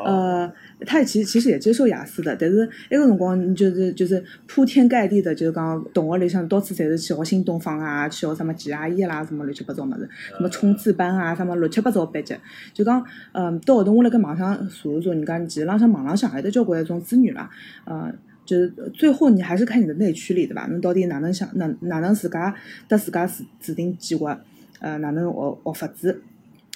[0.04, 0.52] 呃。
[0.84, 12.36] 他其实其实也接受雅思的，但是那个辰光就是就是铺天盖地的，就是讲同学里向到处侪是去学新东方啊，去学什么 GRE 啦，什么乱七八糟么子，什么冲刺班啊，什么乱七八糟班级，
[12.74, 17.48] 就讲嗯，到后头我辣盖网上查一查，人家其实浪向网浪向还有得交关一种资源啦，
[17.86, 18.12] 呃，
[18.44, 20.66] 就是最后你还是看你的内驱力，对吧？
[20.70, 22.54] 侬到底哪能想，哪哪能自家
[22.86, 24.38] 得自家制制定计划，
[24.80, 26.20] 呃，哪能学学法子？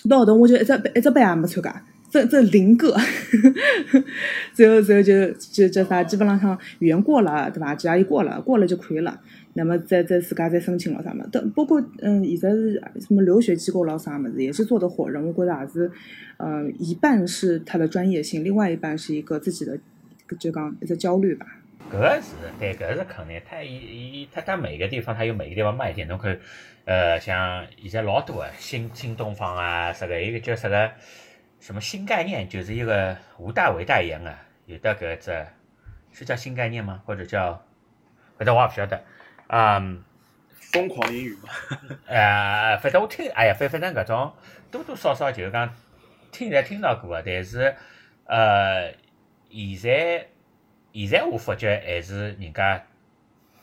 [0.08, 1.84] 到后头我就一只一只班也没参加。
[2.10, 2.92] 这这零个，
[4.52, 6.02] 最后最后就就叫啥？
[6.02, 7.72] 基本上像语言过了，对吧？
[7.72, 9.20] 只要一过了，过了就可以了。
[9.54, 11.24] 那么再再自家再申请了啥么？
[11.30, 15.24] 等包括嗯，现在是什么留学机构了啥么子，也是做的火人。
[15.24, 15.88] 我觉得也是，
[16.38, 19.78] 嗯，一半是他的专业性，另外一半是一个自己的
[20.36, 21.46] 就讲一个焦虑吧。
[21.92, 23.40] 搿是对，搿是肯定。
[23.48, 26.36] 他一一他他每个地方他有每个地方卖点，侬可以，
[26.90, 30.90] 呃，像现在老多啊，新新东方啊，啥个一个叫啥个？
[31.60, 32.48] 什么新概念？
[32.48, 35.46] 就是一个吴大伟代言啊，有的搿只
[36.10, 37.00] 是叫新概念吗？
[37.06, 37.64] 或者叫，
[38.36, 39.04] 反正我也不晓得。
[39.46, 40.02] 嗯，
[40.72, 41.48] 疯狂英语嘛。
[42.08, 44.32] 呃，反正我听，哎呀，反反正搿种
[44.72, 45.72] 多多少少就是讲
[46.32, 47.22] 听侪听到过啊。
[47.24, 47.72] 但是
[48.24, 48.92] 呃，
[49.48, 50.26] 现在
[50.92, 52.84] 现在我发觉还是人家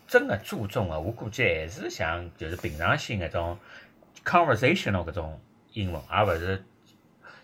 [0.08, 0.98] 真的注重啊。
[0.98, 3.60] 我估计还是像就是平常心搿种
[4.24, 5.40] conversational 搿种
[5.74, 6.64] 英文，而勿是。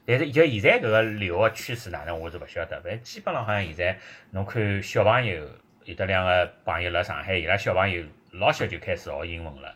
[0.06, 2.82] 但是就现在搿个留学趋势哪能，我是勿晓得。
[2.82, 4.00] 反正基本上好像现在，
[4.32, 5.48] 侬看小朋友
[5.84, 9.76] 有得两个朋友辣上海，伊拉小朋友老小就开始学英文了。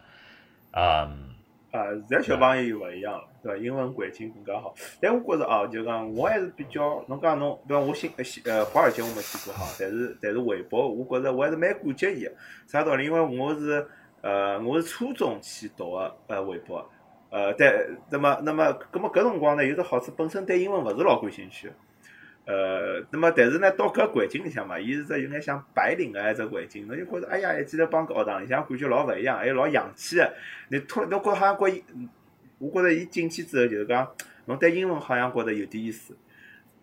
[0.72, 1.27] 嗯。
[1.72, 3.58] 啊，现在小朋友又勿一样了，对伐？
[3.58, 4.74] 英文环境更加好。
[5.02, 8.12] 但我觉着哦，就讲我还是比较，侬讲侬，比方我新
[8.46, 12.32] 呃华尔街我没去过哈，但是但是韦伯，我觉着我还是蛮感激伊个。
[12.68, 13.06] 啥道理？
[13.06, 13.86] 因为我是
[14.22, 16.90] 呃我是初中去读个呃韦伯。
[17.30, 17.74] 呃，但，
[18.10, 21.70] 那么，那么，搿么搿辰光呢，有只好处，本身对英文勿是老感兴趣。
[22.48, 30.34] 呃，那么，但是呢，到搿环境里向嘛，伊是只有眼像白领个一只环境，侬就觉着，哎呀，一记头帮搿学堂里向感觉老勿一样，还老洋气个。
[30.70, 31.84] 你突然，侬觉好像觉伊，
[32.58, 34.10] 我觉着伊进去之后就是讲，
[34.46, 36.16] 侬对英文好像觉着有点意思。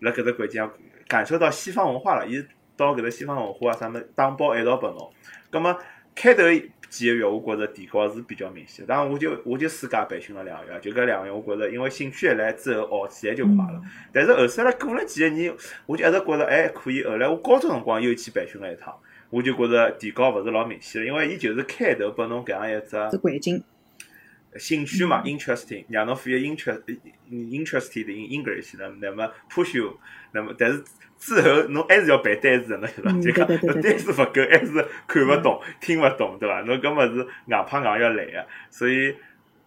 [0.00, 0.70] 辣搿只环境下
[1.09, 2.44] 感受到西方文化了，伊
[2.77, 5.11] 到搿只西方文化啊啥物事打包一道拨侬。
[5.50, 5.79] 搿么
[6.14, 6.42] 开头。
[6.90, 8.87] 几个月，我觉着提高是比较明显。
[8.87, 13.83] 当然，我就我就自家培训了两个月，就搿两个月，我觉着因为兴趣一来之后，学起来就快了。
[14.12, 15.53] 但是后头来过了几个年，
[15.87, 17.03] 我就一直觉着哎可以。
[17.03, 18.94] 后来我高中辰光又去培训了一趟，
[19.29, 23.61] 我就觉着提高勿是老明显了，因为伊就是开头拨侬搿样一只环境，
[24.59, 26.83] 兴趣嘛，interesting，让侬 feel interest
[27.31, 29.99] interested in English，那么 push you，
[30.33, 30.85] 那么但是。
[31.17, 33.21] 之后侬还是要背单词的，侬晓得伐？
[33.21, 36.61] 就讲侬单词勿够，还是看勿懂、听勿懂，对伐？
[36.62, 39.14] 侬搿物事硬碰硬要来个，所以，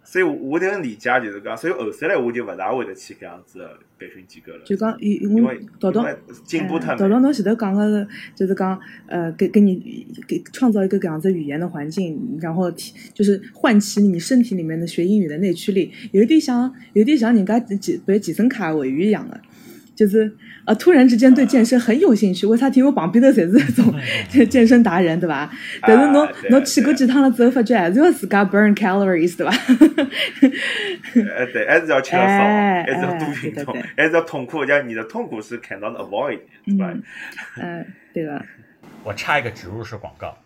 [0.09, 3.59] 所以我迭个理解就是讲，所以后头来我就勿大会得去搿样子
[3.99, 4.63] 培训机构了。
[4.63, 6.07] 就讲，因为导导
[6.45, 12.71] 进步太导导侬前头讲个就是讲，呃，给给你给创造一个搿样子语言的环境，然后
[13.13, 19.37] 就是唤起你身体里面的学英语的内驱力，有点像有点像人家健办健身卡会员一样的。
[19.97, 20.31] 就是
[20.65, 22.45] 呃，突然之间对健身很有兴趣。
[22.45, 22.69] 为啥？
[22.69, 23.91] 听我旁边的侪是那种
[24.47, 25.51] 健身达人，对吧？
[25.81, 29.51] 但是侬侬去过几趟了之后，发觉还是要自家 burn calories，对吧？
[31.35, 34.63] 呃，对，还是要吃的少，还是要多运动，还是要痛苦。
[34.63, 36.93] 讲你的痛苦是看到的 avoid，对吧？
[37.59, 38.45] 嗯，对吧。
[39.03, 40.37] 我插一个植入式广告，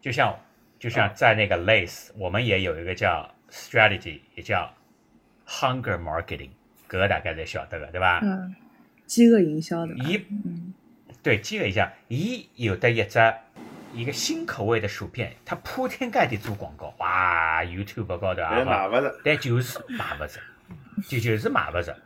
[0.00, 0.32] 就像
[0.78, 4.72] 就像在那个 lace，我们也有一个叫 strategy，也叫
[5.48, 6.50] hunger marketing，
[6.88, 8.20] 搿个大概侪晓得个，对吧？
[8.22, 8.54] 嗯。
[9.08, 10.22] 饥饿营销的，一，
[11.22, 13.34] 对，饥饿营销，伊有的一只
[13.94, 18.92] 一个新口味的薯片，它铺天盖地做广告，哇，YouTube 高头啊，
[19.24, 20.38] 但就是卖勿着，
[21.08, 21.98] 就就是卖勿着。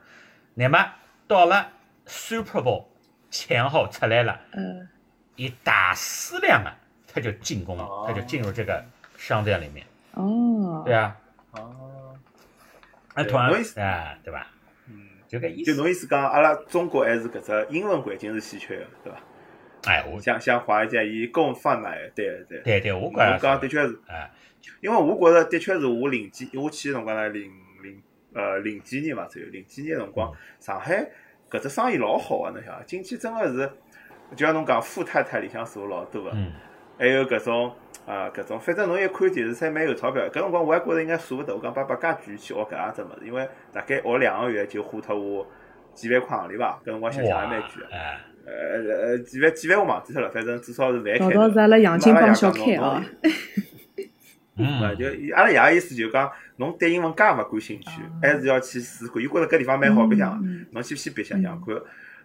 [0.54, 0.92] 那么
[1.26, 1.72] 到了
[2.06, 2.84] Super Bowl
[3.30, 4.88] 前后出来了，嗯，
[5.34, 6.70] 一大数量啊，
[7.12, 8.84] 他就进攻，他就进入这个
[9.16, 9.84] 商店里面。
[10.12, 11.16] 哦，对啊，
[11.50, 12.16] 哦，
[13.14, 14.46] 啊，同样啊，对吧？
[15.32, 19.18] 就搿意思，就侬意思讲，阿拉中国还是搿只英文环境是稀缺的，对伐？
[19.84, 22.60] 哎，我像像华尔街，伊供贩卖，对对。
[22.60, 24.30] 对对，我讲的确是，哎，
[24.82, 27.50] 因为我觉着的确是我零几，我去的辰光呢，零
[27.82, 28.02] 零
[28.34, 31.10] 呃零几年嘛，只有零几年辰光，上海
[31.50, 33.70] 搿只生意老好个，侬晓得，进去真个是，
[34.36, 36.36] 就像侬讲富太太里向坐老多个，
[36.98, 45.46] 还有搿种啊，搿种反正侬一看电视菜蛮有钞票，搿辰光我还觉着应该舍勿得，我讲爸爸介贵去学搿样子物事，因为大概学两个月就花脱我
[45.94, 47.94] 几万块行钿伐，搿辰光想想还蛮贵个。
[47.94, 48.52] 哎，呃
[49.06, 51.48] 呃，几万几万我忘记脱了，反正至少是万开老头。
[51.48, 53.04] 早是阿拉杨金帮小开开哦， 啊，
[54.56, 59.22] 嗯，就阿拉爷意思就讲，侬对英文介勿感兴趣，还是要去试看。
[59.22, 61.74] 伊觉着搿地方蛮好白相侬去先白相相看。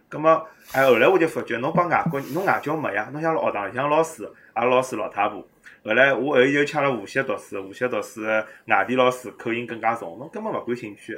[0.09, 3.09] 葛么，哎，后来我就发觉，侬帮外国，侬外教没呀？
[3.13, 5.45] 侬像学堂里向老师，阿拉老师老太婆。
[5.87, 8.21] 后来我后又抢了无锡读书，无锡读书
[8.65, 11.17] 外地老师口音更加重，侬根本勿感兴趣，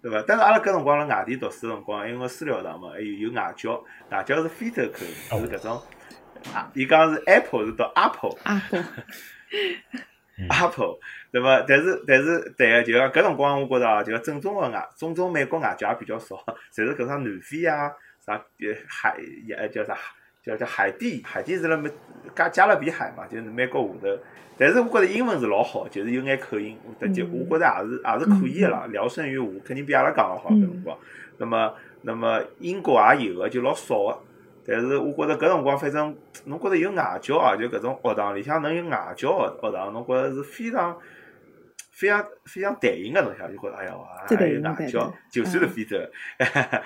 [0.00, 0.22] 对伐？
[0.24, 5.82] 但是阿拉搿辰光辣外地读书辰光，因为私疗堂嘛，还有有外教，外教是非洲口音，是搿种，
[6.54, 8.38] 啊，伊讲是 apple 是读 apple。
[10.50, 10.98] Apple，
[11.32, 11.64] 对伐？
[11.66, 16.36] 但是但是对个，就讲搿辰光，我觉着啊，就讲正宗个外正宗美国外教也比较少，
[16.72, 17.90] 侪是搿种南非啊，
[18.24, 19.16] 啥呃海
[19.46, 19.96] 也叫啥
[20.46, 21.90] 叫叫海地，海地是辣美
[22.34, 24.18] 加加勒比海嘛，就是美国下头。
[24.56, 30.96] 但是我觉着英文是老好，就是有眼口音，但就我觉着也是也是可以个啦，聊胜于无，肯定比阿拉讲个好搿辰光。
[31.38, 34.18] 那么那么英国也有个，就老少个。
[34.66, 40.96] 但是我觉着搿辰光，反正侬觉着有外教啊，就搿种学堂里向能有外教个学堂，侬觉着是非常
[41.90, 43.94] 非常非常弹性个侬想就觉着哎呀
[44.26, 45.98] 还有外教，就算是非洲，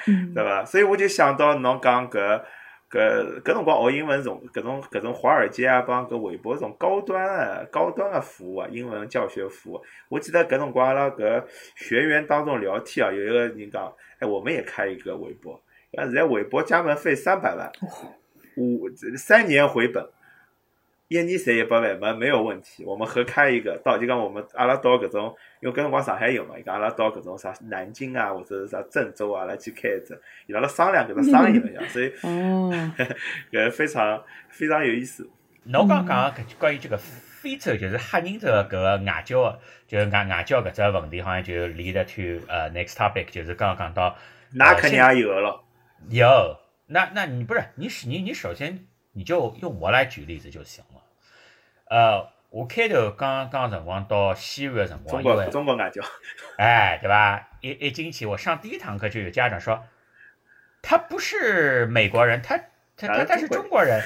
[0.09, 0.65] 嗯 对伐？
[0.65, 2.43] 所以我就想到侬讲搿
[2.91, 9.81] 搿搿辰光学英文种搿种搿种华尔街啊，帮搿微博这种高端啊高端的服务啊，英文教学服务。
[10.09, 11.45] 我记得搿辰光阿拉搿
[11.77, 17.71] 学员当中聊天啊，有一个人讲，哎，我们也开一个微博，那，现在微博加盟费三百万，
[18.57, 20.05] 五三年回本。
[21.11, 32.73] 一年赚一百万没没有问题，我们合开一个，到就讲我们阿拉到搿种，因为搿辰光上海有嘛，伊讲阿拉到搿种啥南京啊，或者是啥郑州啊来去开一只，伊拉辣商量搿只生意了样，所以哦，
[33.51, 35.29] 搿非常非常有意思。
[35.65, 44.17] 侬刚讲搿关于这个非洲就是黑人这个搿个外教的，就是外外交搿只问题，好像就 lead to 呃 next topic，就是刚刚讲到
[44.55, 45.65] 那肯定也有个咯，
[46.09, 51.03] 有，那那你不是你是你你首先你就用我来举例子就行了。
[51.89, 56.03] 呃，我开头刚刚辰光到西安的辰光，中国因为中国外教，
[56.57, 57.49] 哎，对吧？
[57.61, 59.85] 一一进去，我上第一堂课就有家长说，
[60.83, 62.59] 他不是美国人，他
[62.97, 64.03] 他他他是中国人。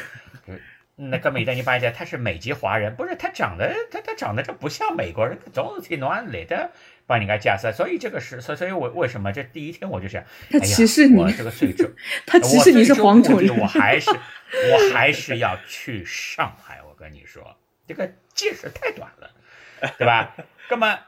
[0.97, 6.71] 那个美的你发现他是美籍华人，不是他长得他他长得这不像美国人，总是挺暖来的
[7.05, 11.91] 帮人家解释，所以这个是所以所以我为什么这第一天我就想，他哎呀歧视你我这个最终
[12.25, 14.09] 他歧视你是黄种人我最终目的，我还是
[14.71, 16.81] 我还是要去上海。
[16.83, 19.31] 我跟你说，这个见识太短了，
[19.99, 20.35] 对吧？
[20.71, 20.99] 那么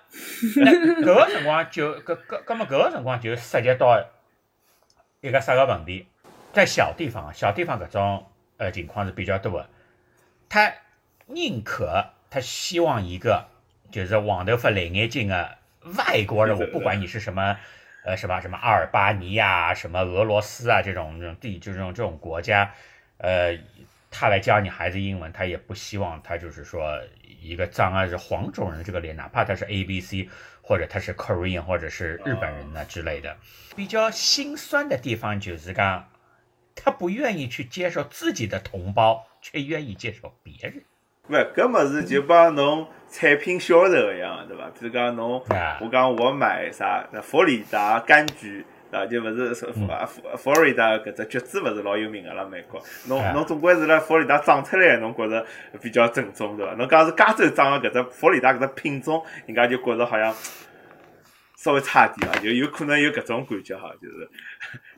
[0.56, 4.04] 那搿个辰光就搿搿搿么搿个辰光就涉及到
[5.20, 6.06] 一个啥个问题，
[6.52, 8.26] 在小地方小地方搿种
[8.59, 9.70] 呃情况是比较多的，
[10.48, 10.72] 他
[11.26, 13.48] 宁可他希望一个
[13.90, 15.59] 就是黄头发蓝眼睛的
[15.96, 17.56] 外国人，我不管你是什么。
[18.04, 22.72] 呃，什么什么阿尔巴尼亚、什么俄罗斯啊，这种这种地，就这种这种国家，
[23.18, 23.59] 呃，
[24.11, 27.00] 他来教你孩子英文，他也不希望他就是说
[27.40, 30.29] 一个障碍是黄种人这个脸，哪怕他是 A B C
[30.62, 33.37] 或者他是 Korean 或者是日本人呢之类的。
[33.74, 36.09] 比较心酸的地方就是讲，
[36.74, 40.83] 他不愿意去接受自己的同胞，却愿意接受别人。
[41.29, 44.70] 勿搿物事就帮侬产品销售一样，对伐？
[44.79, 48.64] 比如讲侬，啊我讲我买啥佛罗里达柑橘。
[48.90, 53.33] 啊，就勿是说佛佛佛罗里达搿只橘子勿是老有名个辣美国，侬啊。
[53.33, 55.44] 侬总归是辣佛罗里达长出来，侬觉着
[55.81, 56.75] 比较正宗对伐？
[56.75, 60.35] 侬讲是加州长个搿只佛罗里达搿只品种，人家就觉着好像
[61.57, 64.29] 稍微差点伐，就有可能有搿种感觉哈，就是。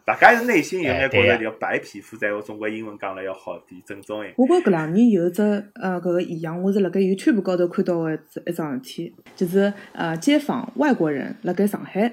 [0.05, 4.35] 大家是内心有眼觉着就白皮肤在我中国英文讲了要好点，正宗一点。
[4.39, 5.43] 我觉搿两年有一只
[5.75, 12.11] 呃搿个现象，我是辣盖 YouTube 高头看到个一桩事体，就是呃街访外国人辣盖上海，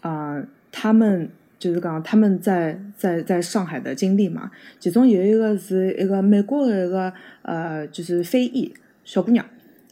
[0.00, 0.42] 啊、
[0.76, 9.46] 他们就是讲他们在在在上海的经历嘛，其中有一个是一个美国的一个呃就是非裔小姑娘，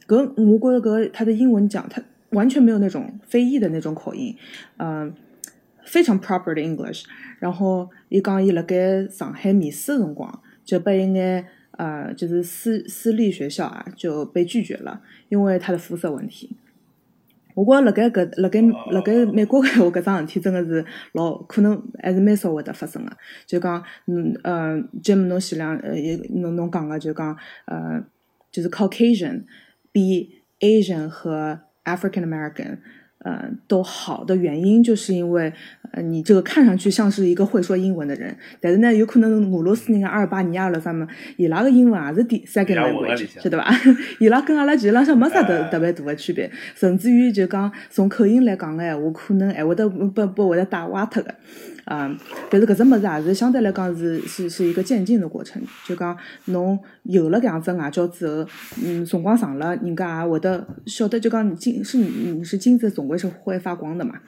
[0.09, 4.37] 搿我觉着搿她的英文讲她完全没有那种非裔的那种口音，
[4.79, 5.15] 嗯、
[5.85, 7.05] 非常 proper 的 English。
[7.39, 11.47] 然后伊讲伊辣盖上海面试的辰光，就被一眼
[11.79, 16.57] 呃就是私私立学校啊就被拒绝了，因为他的肤色问题。
[17.55, 18.61] 我觉着辣盖搿辣盖
[18.91, 23.17] 辣盖美国闲话搿桩事体真个是老可能还是蛮少会得发生个。
[23.47, 27.37] 就讲嗯呃，Jim 侬前两呃也侬侬讲个就讲
[27.67, 28.03] 呃
[28.51, 29.45] 就是 Caucasian
[29.91, 32.79] 比 Asian 和 African American
[33.25, 35.53] 呃都好的原因，就是因为
[35.93, 41.07] 呃你这个看上去像是一个会说英文的人，但是呢，有可能俄罗斯人啊、阿尔巴尼亚了啥么，
[41.37, 43.69] 伊拉个英文也是第拉混了 language，晓得吧？
[44.21, 51.35] 伊拉跟阿拉其实浪向没啥特哎特别大的区别， 甚至于就讲从口音来讲个闲话，可能还会得被被会得带歪脱个。
[51.85, 52.17] 啊、
[52.49, 56.17] 但是搿只物事也是相对来讲是是是一个渐进的过程，就讲
[56.47, 58.47] 侬有了搿样子外教之后，
[58.85, 64.21] 嗯，辰光长了，人家也会得晓得，就讲你金是你你是金子总归是会发光的嘛，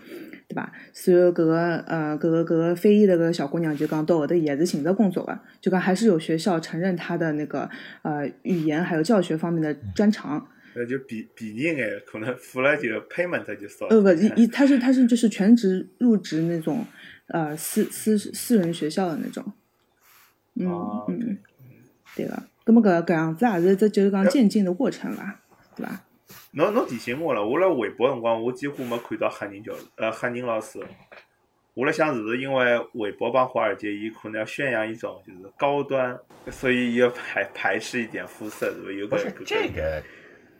[0.48, 0.72] 对吧？
[0.92, 7.70] 随后搿个呃搿个搿个非裔的搿个小姑娘就讲到后头也是寻着工作个，就讲还是有学校承认她的那个
[8.02, 10.48] 呃语言还有教学方面的专长。
[10.76, 13.86] 那就便便宜眼，可能 付了就 payment 就少。
[13.86, 16.84] 呃不，伊伊他是他是就是全职入职那种
[17.28, 19.52] 呃私私私人学校的那种。
[20.54, 21.38] 嗯哦嗯，
[22.14, 22.42] 对个。
[22.64, 25.40] 咁么个搿样子也是这就是讲渐进的过程啦，
[25.76, 26.04] 对吧？
[26.52, 30.80] 侬侬提醒我了，我辣微博辰光，我几乎没看到黑人教呃黑人老师。
[31.74, 36.16] 我辣想是不是因为微博帮华尔街，伊可能要宣扬一种就是高端，
[36.50, 40.02] 所以要排排斥一点肤色，是不是有不是这个，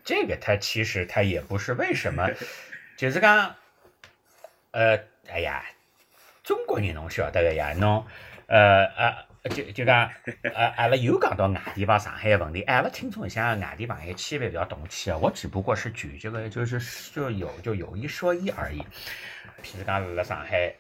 [0.02, 2.28] 这个他其实他也不是为什么，
[2.98, 3.54] 就是讲，
[4.72, 4.98] 呃，
[5.28, 5.64] 哎呀，
[6.44, 8.04] 中国人侬晓得个呀，侬，
[8.46, 10.10] 呃呃，就就讲，
[10.42, 18.80] 呃，阿拉又讲到外地帮上海的问题，阿拉听众里向外地帮也区别比较懂气啊，我只不过是举这个就是就有就有一说一而已，
[19.62, 20.74] 譬如讲辣辣上海，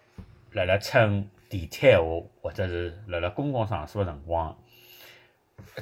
[0.52, 1.98] 辣辣乘地铁，
[2.42, 4.56] 或者是辣辣公共场所的辰光。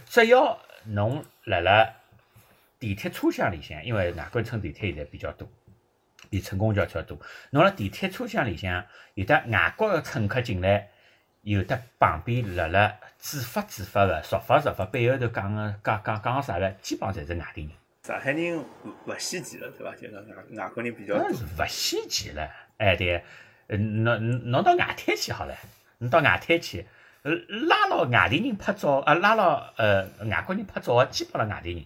[0.06, 1.92] 只要侬辣辣
[2.78, 5.48] 地铁车厢里向，因为外国人乘地铁现在比较多，
[6.32, 7.18] 比乘公交车多。
[7.50, 10.88] 侬辣地铁车厢里向有的外国个乘客进来，
[11.42, 17.70] 有的旁边辣辣指法指法的，说法说法，背后头讲个讲讲讲啥个，基本上侪是外地人。
[18.04, 19.94] 上海人勿稀奇了，对伐？
[19.94, 21.44] 就讲外外国人比较多那是。
[21.44, 23.22] 勿稀奇了，哎对，
[23.66, 25.54] 呃侬侬到外滩去好了，
[25.98, 26.86] 侬到外滩去，
[27.24, 27.30] 呃
[27.68, 31.84] 拉牢外地人拍照，啊拉牢呃外国人拍照的，基本上外地人。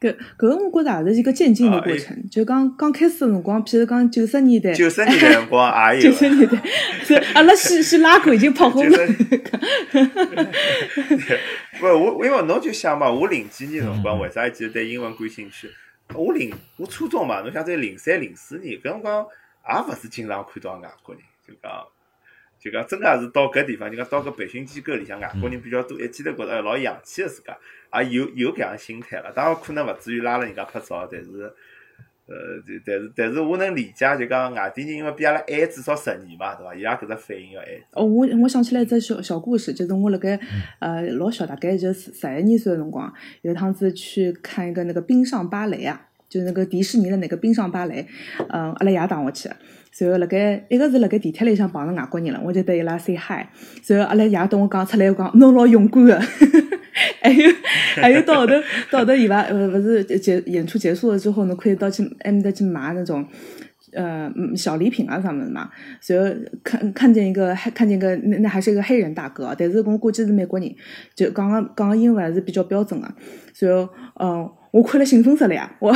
[0.00, 2.16] 搿搿个我觉着也是一个渐进的过程。
[2.30, 6.62] 就刚刚开始的辰光，譬如讲九十年代，九十年代辰光 也有九十年代，
[7.04, 8.98] 是阿拉西西 拉过已经跑红了。
[11.78, 15.70] 不，我因为侬就想嘛，我零几年辰光为啥一直对英文感兴趣？
[16.14, 19.26] 我零我初中嘛，侬想在零三零四年，搿辰光
[19.68, 21.86] 也勿是经常看到外国人，就讲
[22.58, 27.54] 就讲真个是到搿地方，就讲到搿培训机构里向，外国人比较多，一记头觉着哎老洋气个自家，
[27.92, 29.32] 也有有搿样心态了。
[29.34, 31.52] 当然可能勿至于拉了人家拍照，但是。
[32.32, 36.72] 呃，就但是但是我能理解，就讲外地人因为比阿拉晚至少十年嘛，对伐？
[36.72, 37.68] 伊拉搿只反应要晚。
[37.90, 40.38] 哦，我我想起来一只小小故事，就是我辣盖
[40.78, 48.06] 呃老小，大概就十十一二岁的辰光，有一趟子去看一个那个冰上芭蕾啊，就是那个迪士尼的那个冰上芭蕾，
[48.48, 49.56] 嗯、阿拉爷带我去的。
[49.90, 53.44] 随后辣盖一个是辣盖地铁里向碰着外国人了，我就对伊拉 say hi。
[53.82, 56.22] 随后阿拉爷跟我讲出来，我讲侬老勇敢的。
[57.20, 57.50] 还有
[57.96, 58.54] 还有到后头
[58.90, 63.26] 到后头伊拉呃不是结演出结束了之后呢，可以到去埃面搭去买那种。
[63.92, 65.68] 呃，嗯小礼品啊什么的嘛，
[66.00, 66.24] 随后
[66.62, 70.72] 看看见一个，还看见一个，那那还是一个黑人大哥，但是我估计是美国人，
[71.16, 73.12] 就刚刚刚刚英文还是比较标准的，
[73.52, 73.88] 随后
[74.20, 75.92] 嗯，我看了兴奋死了呀，我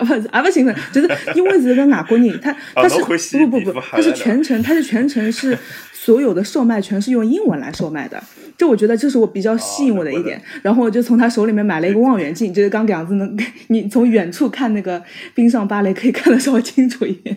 [0.00, 3.02] 不是也不兴奋，就是因为是个外国人，他 他是
[3.46, 5.56] 不不不，他是全程他是全程是
[6.02, 8.18] 所有的售卖全是用英文来售卖的，
[8.56, 13.36] 这我觉得这是我比较吸引我的一点，然后我就从他手里面买了一个望远镜，就是刚这样子能，
[13.68, 15.02] 你从远处看那个
[15.34, 17.36] 冰上芭蕾可以看得稍微清楚一点。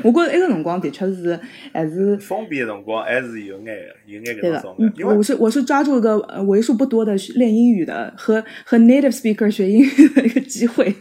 [0.00, 1.38] 我觉得那个辰光的确是
[1.74, 10.86] 还是封闭的辰光还是有眼个，有眼搿种因为我是我是抓住一个呃为数不多的练英语的和和 native speaker 学英语的一个机会，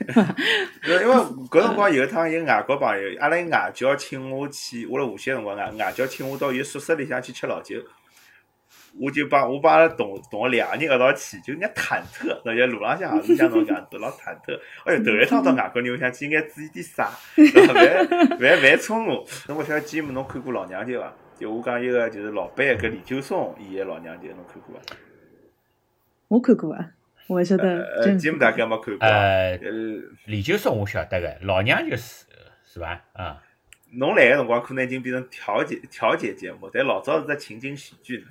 [0.86, 1.16] 因为
[1.50, 7.76] 搿辰光有一趟有外国朋友，阿拉外教请我去，我辣无锡辰光外外教请我到伊宿舍里向去吃老酒，
[9.00, 14.60] 我就帮我帮阿拉同同学两个人一道去，就有眼忐忑，那些路浪向也是像侬搿样子老忐忑。
[14.86, 17.10] 哎哟，头一趟到外国人，我想去应该注意点啥？
[17.38, 19.26] 万万万冲我。
[19.48, 21.14] 侬勿晓得吉姆侬看过老娘舅伐？
[21.42, 24.96] 就我讲一个就是老板搿李九松演个老娘舅，侬看过伐？
[26.28, 26.92] 我看过啊，
[27.26, 29.08] 我还晓得呃，真吉姆大概没看过。
[29.08, 29.60] 呃，呃，
[30.26, 32.28] 李九松我晓得个，老娘舅是
[32.64, 33.02] 是伐？
[33.14, 33.42] 啊，
[33.94, 38.24] 侬来个辰光可能已经变成调解调解节目，但老早是只情景喜剧？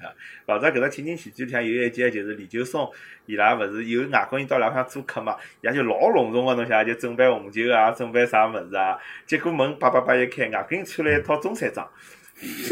[0.47, 2.89] 老早搿只情景喜剧里向有一集就是李九松
[3.26, 11.91] 伊拉勿是有外国人到伊拉屋里向做客嘛，伊拉就老隆重个侬想就准备红酒啊，准备啥物事啊，结果门叭叭叭一开，外国人穿了一套中山装。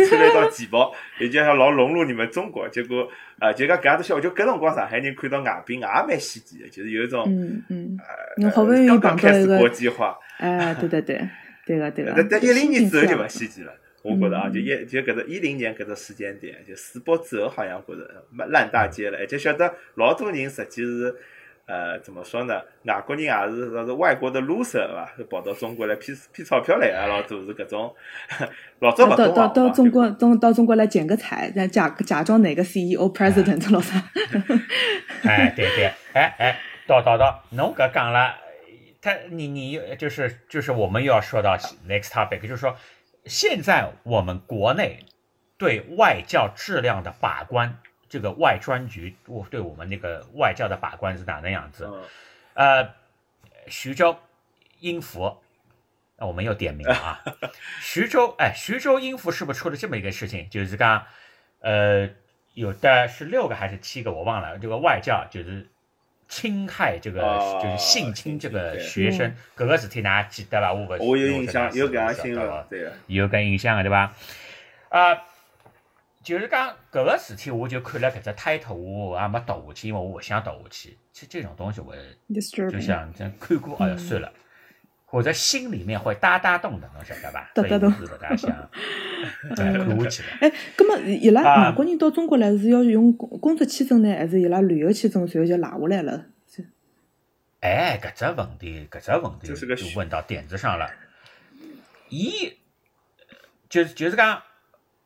[0.07, 2.69] 穿了一套旗袍，也就还老融入你们中国。
[2.69, 3.09] 结果
[3.39, 11.29] 啊，就讲搿样子笑，就搿辰光上海人看到外宾也蛮稀奇的，就是有一种嗯嗯，呃侬好不容易刚开始国际化，哎，对对对，
[11.67, 12.13] 对个对个。
[12.17, 21.15] 但但一零年之后就勿稀奇了，我觉着啊，就一就搿只一零年搿只时间点，就世博之后好像觉着没烂大街了，而且晓得老多人实际是。
[21.69, 22.63] 呃，怎么说呢？
[22.85, 25.13] 外国人也是说是外国的 loser 是吧？
[25.29, 27.95] 跑到中国来骗骗钞票来啊，老多是搿种。
[28.81, 34.03] 老早勿懂到到到中国，到到中国来捡个彩，假假装哪个 CEO president 老啥？
[35.29, 38.35] 哎，对对，哎哎，到到到，侬搿讲了，
[39.03, 41.55] 他你你就是就是我们又要说到
[41.87, 42.75] next topic，就是说
[43.27, 45.05] 现在我们国内
[45.59, 47.79] 对外教质量的把关。
[48.09, 51.87] 这个外专局我对我们那个外教的把关是哪那样子？
[52.55, 52.89] 呃，
[53.67, 54.17] 徐州
[54.81, 55.37] 英孚，
[56.17, 57.23] 那我们又点名了啊。
[57.81, 60.49] 徐州，哎，徐州英孚是不是出了这么一个事情？
[60.49, 61.05] 就是刚，
[61.61, 62.09] 呃，
[62.55, 64.59] 有的是六个还是七个，我忘了。
[64.59, 65.69] 这个外教就是
[66.29, 70.73] 侵害这个，就是性侵这个学生，搿个事体大家记得吧？
[70.73, 74.15] 我我有印象，有搿样新闻，对有搿印象的对吧？
[74.89, 75.25] 啊。
[76.29, 80.99] 就是讲搿个事体，我就看了搿只 title，我也没读下去，因为我勿想读下去。
[81.11, 81.95] 其实这种东西，我
[82.71, 84.31] 就想这看过，哎呀算了，
[85.07, 87.51] 或者心里面会哒哒动的，侬晓得吧？
[87.55, 88.51] 哒哒动，是勿大想
[89.57, 90.29] 看下去了。
[90.43, 96.27] 哎，葛么伊拉外国人到中国来是要用工工作签证呢，还是伊拉旅游签证随后就拿下来了？
[97.61, 100.91] 哎，搿只问题，搿只问题就问到点子上了。
[102.11, 102.59] 伊
[103.71, 104.43] 就是就是讲。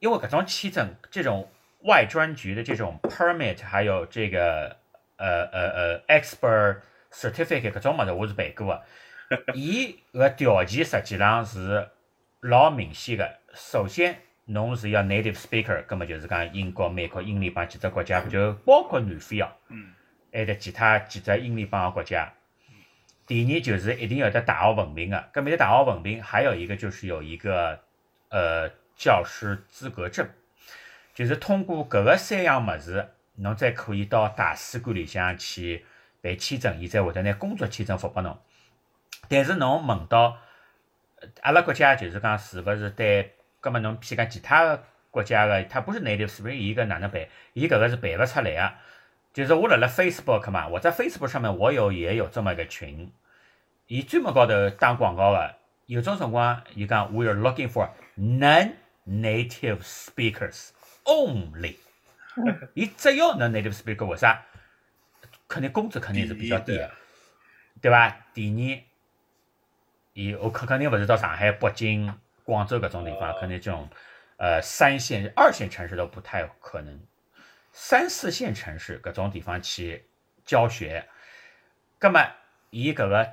[0.03, 1.48] 因为搿种签证，这种
[1.84, 4.76] 外专局的这种 permit，还有这个
[5.16, 6.78] 呃呃呃 expert
[7.12, 8.74] certificate 搿种物事，我是办过
[9.28, 9.55] 的。
[9.55, 11.88] 伊个条件实际上是
[12.40, 13.38] 老明显的。
[13.55, 19.53] 首先，侬是要 native speaker，葛末就是讲英国、美国、英联邦几只国家，就包括南非哦，
[20.32, 22.28] 还得其他几只英联邦的国家。
[23.28, 27.78] 第二就是一定要得大学文凭的，搿面的大学文凭，还有一个就是有一个
[28.30, 28.68] 呃。
[28.97, 30.28] 教师资格证，
[31.14, 35.84] 就是通过搿个三样物事，侬再可以到大使馆里向去
[36.20, 38.38] 办签证，伊才会得拿工作签证发拨侬。
[39.28, 40.38] 但是侬问到
[41.40, 43.34] 阿拉国家，就是讲是勿是对？
[43.61, 47.26] 葛末侬譬如讲其他个国家个，他不是内地，是勿是伊搿哪能办？
[47.53, 48.72] 伊搿个是办勿出来个。
[49.32, 53.11] 就是我辣辣 Facebook 嘛，我在 Facebook 上面我有也有这么一个群，
[53.86, 55.55] 伊专门高头打广告个，
[55.86, 57.88] 有种辰光伊讲 We are looking for
[58.18, 58.72] none。
[59.07, 60.68] Native speakers
[61.05, 61.76] only，
[62.74, 64.46] 你只要能 native speaker，为啥？
[65.48, 66.90] 肯定工资肯定是比较低的，
[67.80, 68.26] 对吧？
[68.32, 68.82] 第二，
[70.14, 73.88] 伊我肯肯定勿是到上海、北京、广州搿种地方，肯定这种
[74.36, 77.00] 呃三线、二线城市都不太可能。
[77.72, 80.07] 三四线城市搿种地方去
[80.44, 81.09] 教学，
[81.98, 82.32] 葛么
[82.70, 83.32] 伊搿个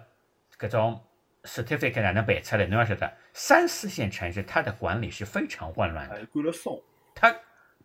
[0.58, 1.06] 搿种
[1.50, 2.66] certificate 哪能办出来？
[2.68, 3.12] 侬要晓得。
[3.34, 6.26] 三四线城市，它的管理是非常混乱的。
[6.28, 6.82] 管了松，
[7.16, 7.36] 它，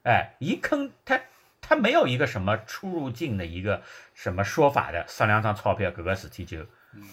[0.02, 1.20] 哎，一坑它
[1.60, 6.66] 它没有一个什么出入境的一个什么说法的，上两张钞票，搿个事体就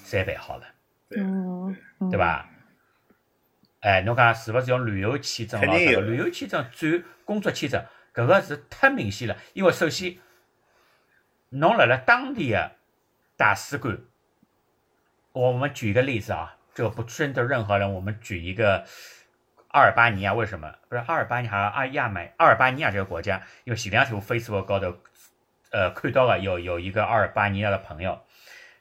[0.03, 0.65] 三办好了，
[1.09, 1.19] 对，
[2.09, 2.49] 对吧？
[3.79, 5.75] 哎，侬讲是勿是用旅游签证咯？
[5.75, 7.83] 这个旅游签证转工作签证，
[8.13, 9.35] 搿个是太明显了。
[9.53, 10.17] 因为首先，
[11.49, 12.73] 侬辣辣当地的
[13.37, 13.97] 大使馆，
[15.33, 16.57] 我们举一个例子啊。
[16.73, 18.85] 这个不针对任何人，我们举一个
[19.67, 21.67] 阿尔巴尼亚，为什么不是阿尔巴尼亚？
[21.67, 24.95] 阿亚美阿尔巴尼亚这个国家，因为前两天我 Facebook 高头
[25.71, 28.17] 呃看到了有有一个阿尔巴尼亚的朋友，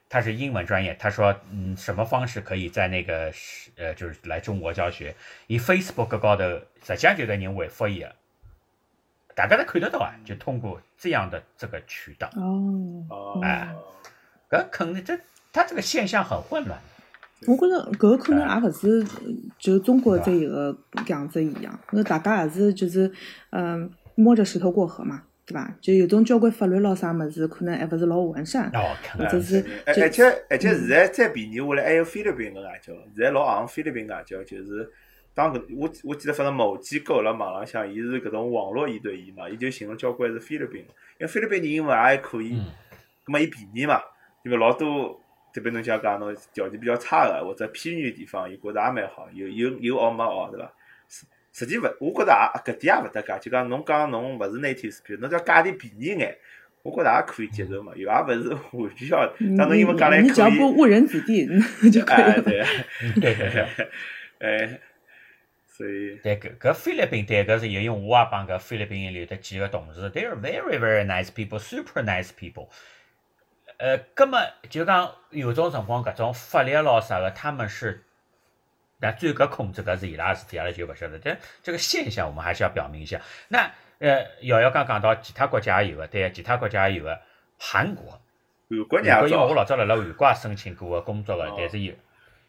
[0.07, 3.29] 他是英文专业，他说嗯什么方式可以在那个
[3.75, 5.13] 呃就是来中国教学？
[5.47, 6.43] 以 Facebook 高头
[6.81, 8.05] 实际上就在人回复伊，
[9.35, 13.67] 大家都看得到啊，就通过这样的这个渠道哦，哎，
[14.49, 15.19] 搿肯定这
[15.51, 16.79] 他这个现象很混乱。
[17.47, 19.03] 我觉着搿个可能也勿是
[19.57, 20.77] 就中国这一个
[21.07, 23.11] 样子一样，那大家也是就是
[23.49, 25.75] 嗯摸着石头过河嘛，对伐？
[25.81, 28.71] 就有种交关法律咾啥物事，可能还勿是老完善，
[29.17, 30.03] 或者是而且
[30.51, 34.87] 而且现在再便宜下来，还有菲律宾个外交，现在老行菲律宾外交，就是
[35.33, 40.81] 当搿我我记得反正某机构辣网浪向，伊是搿种网络一对一嘛，伊就寻了交关是菲律宾，
[41.19, 42.51] 因为菲律宾人英文也还可以，
[43.25, 43.99] 葛末伊便宜嘛，
[44.45, 45.19] 因为老多。
[45.53, 50.73] 特别侬像讲侬条件比较差个，或者偏远地方，伊觉着也蛮好，有有有学没学，对伐？
[51.09, 53.37] 实实际勿，我觉着也搿点也勿搭界。
[53.41, 56.37] 就讲侬讲侬勿是 native speaker，侬只要价钿便宜眼，
[56.81, 57.91] 我觉着也可以接受嘛。
[57.95, 59.27] 又也勿是完全要，
[59.57, 60.27] 当侬英文讲来可以。
[60.27, 61.45] 你只要不误人子弟
[61.91, 62.41] 就可以。
[63.19, 63.67] 对对对，
[64.39, 64.79] 哎，
[65.67, 66.15] 所以。
[66.23, 72.69] 对搿搿菲律宾对搿是有，因为我也帮搿菲律宾里头几个同事，they are very very nice people，super nice people。
[73.81, 74.37] 呃，葛么
[74.69, 78.03] 就讲有种辰光，搿种法律咯啥个，他们是
[78.99, 81.17] 但最后搿控制搿是伊拉事体，阿拉就勿晓得。
[81.17, 83.19] 但这个现象我们还是要表明一下。
[83.47, 87.19] 那呃，瑶瑶刚讲到其他国家也有个，对，其他国家也有个
[87.57, 88.21] 韩国。
[88.69, 91.95] 韩国也，因为我老早辣辣韩国也申请过个工作个哦，但是有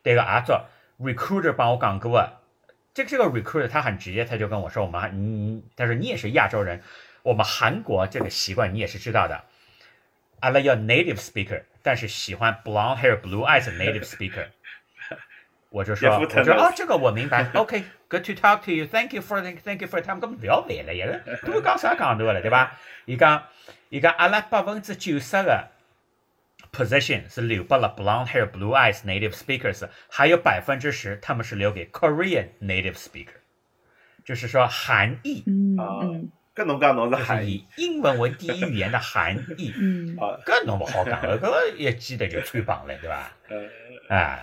[0.03, 0.67] 对个也早
[1.01, 2.31] recruiter 帮我讲过个，
[2.93, 6.83] 这个这个 recruiter 他很直接，他就跟我说，我们韩你他说你也是亚洲人，
[7.23, 9.45] 我们韩国这个习惯你也是知道的，
[10.42, 14.48] 阿拉要 native speaker，但是喜欢 blonde hair blue eyes 的 native speaker。
[15.70, 17.46] 我就说，也不特别我说哦，这个我明白。
[17.54, 20.20] OK，good、to talk to you，thank you for thank you for time。
[20.20, 22.80] 根本不要烦了，一个都讲啥讲头了，对吧？
[23.06, 23.44] 伊讲，
[23.90, 25.68] 伊讲阿拉百分之九十个
[26.72, 33.36] position 是留给了 blonde hair blue eyes native speakers，还有百分之十他们是留给 Korean native speaker，
[34.24, 39.73] 就是说韩裔，嗯啊嗯 搿侬讲侬是就是韩裔以英文为第一语言的含义。
[39.75, 43.33] 嗯，啊，搿侬勿好讲了，搿个一记头就穿帮了，对伐？
[44.09, 44.41] 呃，啊，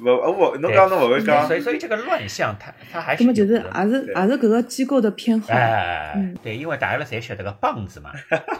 [0.00, 5.52] 勿我侬讲侬勿会讲所以所以这个乱象它它还是那么就是也是也是搿个机构的偏好。
[5.52, 8.12] 哎嗯，对，因为大家侪晓得个棒子嘛，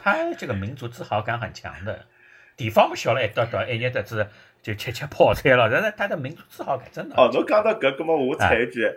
[0.03, 2.05] 他这个民族自豪感很强的，
[2.59, 4.26] 地方不小了，一到到一日得子
[4.62, 8.93] 就吃吃泡菜了，但是他的民族自豪感真的哦，侬讲到搿，葛末我插一句，呃，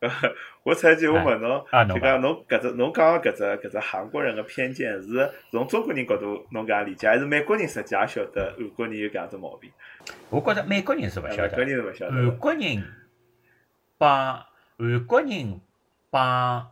[0.62, 9.72] 我插一句，我问侬，就讲侬搿只侬讲个搿只搿只韩国人的偏见是从中国人角度侬搿样理解，还是美国人实际也晓得韩国人有搿样子毛病？
[10.30, 12.36] 我觉着美国人是勿晓得美国，人是勿晓得韩。
[12.38, 12.84] 国人
[13.98, 14.44] 帮
[14.78, 15.60] 韩国人
[16.10, 16.70] 帮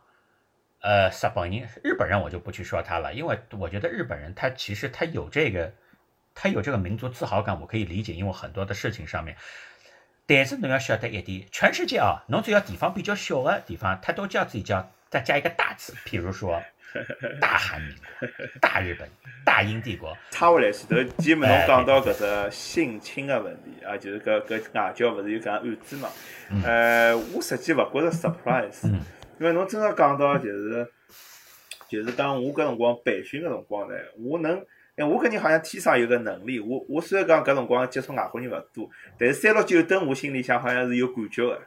[0.80, 5.72] 呃日本人，日本人我就不去说他了，因为我觉得日本人他其实他有这个
[6.32, 9.36] 他有这个民族自豪感，我可以理解，因为很多的事情上面。
[10.26, 16.60] 但是侬要晓得一点，全世界啊，侬只要地方比较小的地方，它都叫自己叫再加一个大字，比如说
[17.40, 18.28] 大韩民国、
[18.60, 19.08] 大日本、
[19.44, 26.08] 大英帝国，插回来前头， 前面侬讲到搿只性侵个问题啊，就是搿搿外交勿是有搿样案子嘛？
[26.64, 29.00] 呃，我实际勿觉着 surprise，嗯
[29.38, 30.90] 因为侬真个讲到就是
[31.88, 34.64] 就是讲我搿辰光培训个辰光呢，我能，
[34.96, 38.88] 因为我搿人好像天生有个能力，我我虽然讲搿辰光接触外国人勿多，
[39.18, 41.60] 但是三六九等我心里向好像是有感觉个。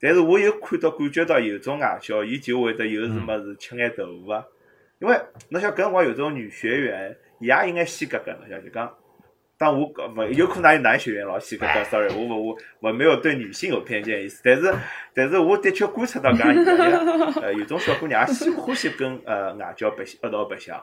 [0.00, 4.44] 但是我有看到、感觉到有种外教，伊就会得有什么事吃眼豆腐啊。
[5.00, 5.16] 因为
[5.50, 8.92] 侬想搿辰光有种女学员，伊也应该细格格，侬晓得就讲。
[9.56, 14.72] 但我搿勿有可能有男学员老细格格，sorry，我勿我我没有对女性有偏见意思，但是
[15.12, 20.80] 但是我的确观察到搿样现象，呃，有种小姑娘也喜欢喜跟呃外教白一道白相，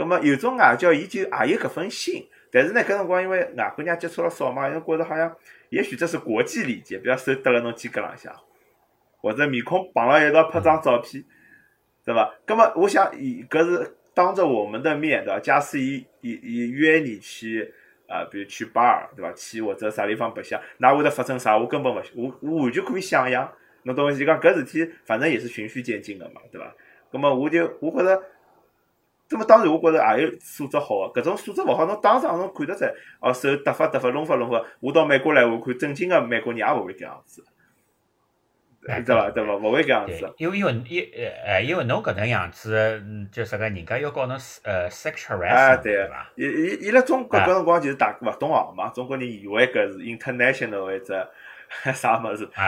[0.00, 5.36] 葛末有种外教伊就也有搿份心，但是呢搿辰光因为外国人接触了少嘛，因为觉得好像
[5.68, 8.34] 也许这是国际礼节，比方手搭辣侬肩胛浪向，
[9.20, 11.22] 或者面孔碰了一道拍张照片，
[12.02, 12.34] 对伐？
[12.46, 15.38] 葛末我想伊搿是当着我们的面，对伐？
[15.38, 17.74] 假使伊伊伊约你去。
[18.10, 19.32] 啊，比如去巴尔对伐？
[19.34, 21.56] 去或者啥地方白相，哪会得发生啥？
[21.56, 23.48] 我根本勿，我我完全可以想象。
[23.84, 24.24] 侬懂我意思？
[24.24, 26.74] 讲搿事体，反正也是循序渐进个嘛，对伐？
[27.12, 28.20] 葛么我就我觉着，
[29.32, 34.60] 那么当然我觉着也有素质好个，搿种素质勿好，侬当场侬看得出来，哦手搭发搭发弄发弄发。
[34.80, 37.44] 我到美国来，我看正经个美国人也勿会搿样子，
[38.82, 39.30] 对伐？
[39.30, 39.54] 对伐？
[39.56, 46.32] 勿会搿样对子。，因为因为因呃呃，因为侬搿能样子，嗯就是个人家要告侬呃 sex 啊，harassment，对对伐？
[46.36, 51.30] 伊伊伊辣中国啊搿辰光就是大勿懂行嘛，中国人以为搿是 international 或者
[51.94, 52.48] 啥物事。
[52.54, 52.64] 啊，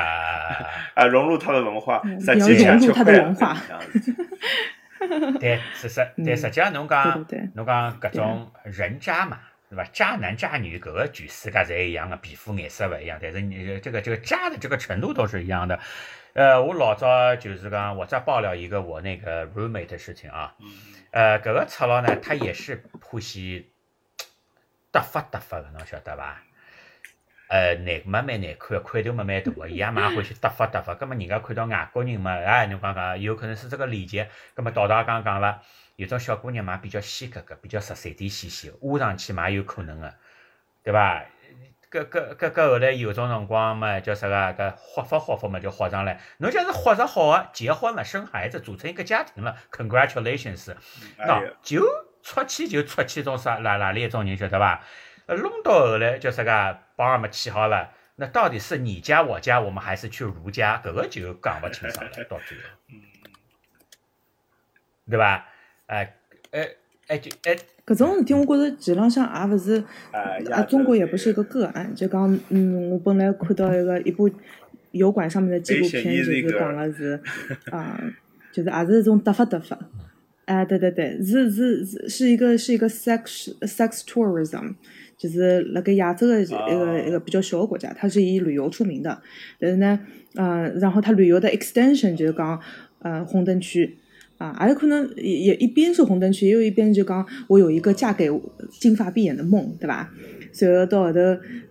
[0.94, 4.14] 啊， 融入他的文化，嗯实际上要融入他的吃亏了文化这样子
[5.40, 9.84] 对，实实嗯但实际上侬讲对对侬讲搿种人渣嘛，对伐？
[9.92, 15.78] 渣男渣女搿个全世界侪一样的，皮肤颜色勿一样，但是你这个这个渣的这个程度都是一样的。
[16.34, 20.54] 呃，我老早就是讲，我再爆料一个我那个 roommate 的事情啊。
[20.60, 20.66] 嗯
[21.10, 23.70] 呃，搿个赤佬呢，他也是欢喜
[24.90, 26.42] 得发得发的，侬晓得伐？
[27.52, 30.94] 呃，难嘛蛮难看，块头嘛蛮大个，伊也蛮欢喜搭发搭发。
[30.94, 34.26] 葛么人家看到外国人嘛，哎，侬讲讲，有可能是这个礼节。
[34.54, 35.60] 葛末道道刚讲了，
[35.96, 40.14] 有种小姑娘嘛比较细格格，比较十三点兮兮，挖上去嘛也有可能个，
[40.82, 41.26] 对伐？
[41.90, 44.34] 搿搿搿搿后来有种辰光嘛，叫啥个？
[44.34, 46.18] 搿豁发豁发嘛就豁上来。
[46.38, 50.74] 侬假是豁着好个，结婚了，生孩子，组成一个家庭了，congratulations。
[51.18, 51.84] 那哎呀，就
[52.22, 54.82] 出去就出去种啥哪哪里一种人晓得伐？
[55.32, 60.80] 呃，弄到后来叫啥个帮俺们起好了，那到底是你家我家，我们还是去儒家？
[60.84, 62.64] 搿个就讲勿清爽了，到最后，
[65.08, 65.46] 对伐？
[65.86, 66.14] 哎
[66.50, 66.68] 哎
[67.08, 67.56] 哎就哎
[67.86, 71.94] 搿种事体，我觉着其实浪向也勿是，哎啊，中国也不是一个个案。
[71.94, 74.30] 就讲，嗯，我本来看到一个一部
[74.92, 77.20] 油管上面的纪录片，就是讲的是，
[77.72, 77.98] 啊，
[78.52, 79.78] 就是也是一种突发突发。
[80.44, 84.74] 哎，对对对，是是是是一个是一个 sex sex tourism，
[85.22, 89.22] 就是辣盖亚洲的一个一个比较小的国家，它是以旅游出名的。
[89.60, 90.00] 但是呢，
[90.34, 92.60] 嗯，然后它旅游的 extension 就是讲，
[92.98, 93.96] 呃，红灯区
[94.38, 98.28] 啊，还有可能也也一边是红灯区，也有一边就讲我有一个嫁给
[98.68, 100.12] 金发碧眼的梦，对吧？
[100.50, 101.20] 随后到后头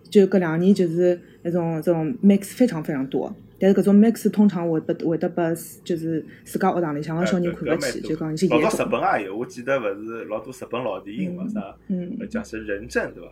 [0.10, 3.36] 就搿两年就是那种这种 mix 非常非常多。
[3.62, 5.54] 但是搿种 mix 通常会得会得把
[5.84, 8.64] 就是自家学堂里向个小人看勿起，就讲一些严重。
[8.64, 11.78] 老多日本也有，我记得勿是老多日本老电影嘛啥，
[12.28, 13.30] 讲是人证对伐？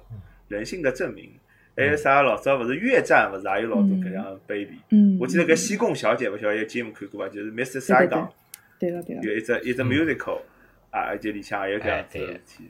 [0.48, 1.32] 人性的证明。
[1.76, 4.78] 还有啥老早勿是越战勿是也有老多搿样 baby？
[5.20, 7.34] 我记得搿西贡小姐勿晓得有节目看过伐？
[7.34, 7.80] 就是 Mr.
[7.80, 8.30] Saigon，
[8.80, 10.42] 对个对个，有一只一只 musical
[10.92, 12.66] 啊，就里向也有搿样子事体。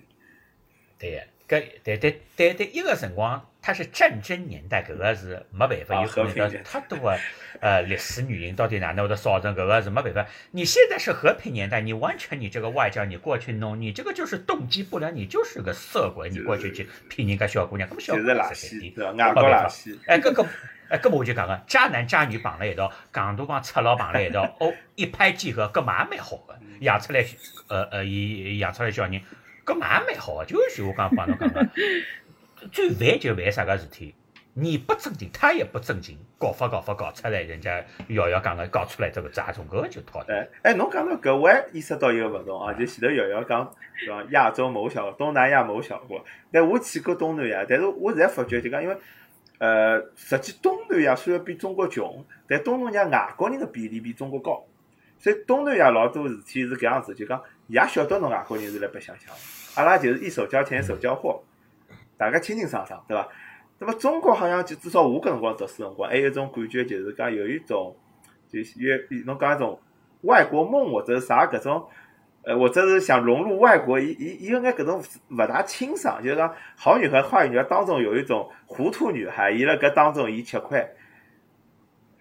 [0.98, 1.18] 对个。
[1.50, 7.18] 搿对对对对，一个辰光，它是战争年代，搿个是没办法，有可能搿太多个
[7.60, 10.26] 呃历史原因，到底哪能会得造成搿个是没办法。
[10.52, 19.12] 你现在是和平年代，你完全你这个外交你过去弄，你这个就是动机不良，你就是个色鬼，你过去去骗人家小姑娘，搿么小姑娘是对吧？
[19.12, 19.98] 外国垃圾。
[20.08, 20.46] 哎，搿个
[20.88, 27.26] 哎，搿么我就讲个，渣男渣女绑了一道，港独帮赤佬绑了一道，哦，一拍即合，搿嘛也蛮好个，养出来
[27.68, 29.22] 呃呃，伊养出来小人。
[29.66, 31.60] 搿嘛蛮好个，就是我刚刚帮侬讲个，
[32.72, 34.16] 最烦就烦啥个事体，
[34.54, 40.50] 你不正经，他也不正经，搞法搞法搞出来，人家瑶瑶讲个搞出来这个杂种，搿就套的。
[40.62, 43.72] 哎，侬讲到搿，我还意识到一个勿同啊，就前头瑶瑶讲
[44.06, 48.98] 讲亚洲某小国东南亚某小国，但我去过东南亚，但是我现在发觉就讲，因为
[49.60, 54.66] 呃，实际东南亚虽然比中国穷，但东南亚外国人的比例比中国高，
[55.20, 59.34] 所以东南亚老多事体是搿样子，就讲也晓得侬外国人是来白相相。
[59.76, 61.44] 阿拉就是一手交钱一手交货，
[62.20, 63.30] 大家清清爽爽，对伐？
[63.80, 67.96] 那么中国好像就至少我搿辰光读书辰光，还有一种感觉，就是讲有一种，
[68.50, 69.80] 就是越侬讲一种
[70.24, 71.88] 外国梦或者啥搿种，
[72.44, 80.86] 呃，或者是想融入外国，伊伊伊有眼搿种勿大清爽，就是讲好女孩坏女孩当中有一种糊涂女孩，伊辣搿当中伊吃亏，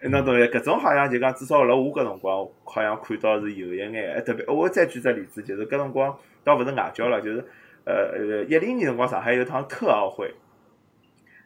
[0.03, 6.17] 侬懂伐搿种好像就讲至少辣我搿辰光，好像看到是有一眼，特别我再举只例子，就是搿辰光。
[6.41, 7.45] 倒勿是外交了，就是
[7.85, 10.33] 呃呃一零年辰光上海有趟特奥会，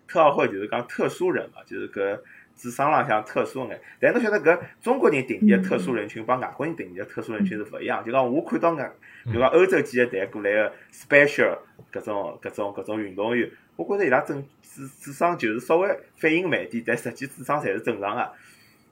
[0.08, 2.20] 特奥会就是讲特殊人嘛，就是搿
[2.56, 3.80] 智商浪向特殊眼。
[4.00, 8.04] 但侬晓得搿中国人定义的特殊人群帮外国人定义的特殊人群是勿一样。
[8.06, 8.92] 就讲我看到眼，
[9.26, 11.58] 比如讲欧洲几个队过来个 special
[11.92, 18.32] 搿种搿种搿种运动员，我觉着伊拉正智智商就是稍微反应慢点，但实际智商侪是正常个。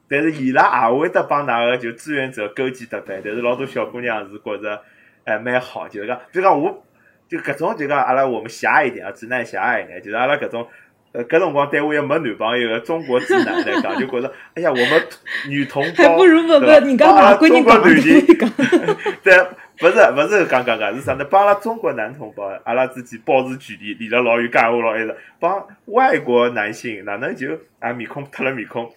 [0.08, 4.82] 但是伊拉也会得帮㑚个就志愿者勾肩搭背，但是老多小姑娘是觉着。
[5.24, 6.84] 哎，蛮好，就是讲，比如讲，我
[7.32, 10.68] 就搿种，就讲阿拉我们狭隘一点啊，直男狭隘一点，就是阿拉搿种，
[11.12, 15.02] 呃，搿辰光单位没男朋友的中国直男来讲，就觉着，哎呀，我们
[15.48, 17.82] 女同胞，还 不如问问你刚外国人讲
[19.22, 19.34] 对，
[19.78, 21.24] 不是不是刚刚刚是啥呢？
[21.24, 28.92] 帮阿拉中国男同胞，阿拉之间保持距离，离了老远，讲话老一直，帮外国男性哪能就啊面孔脱了面孔，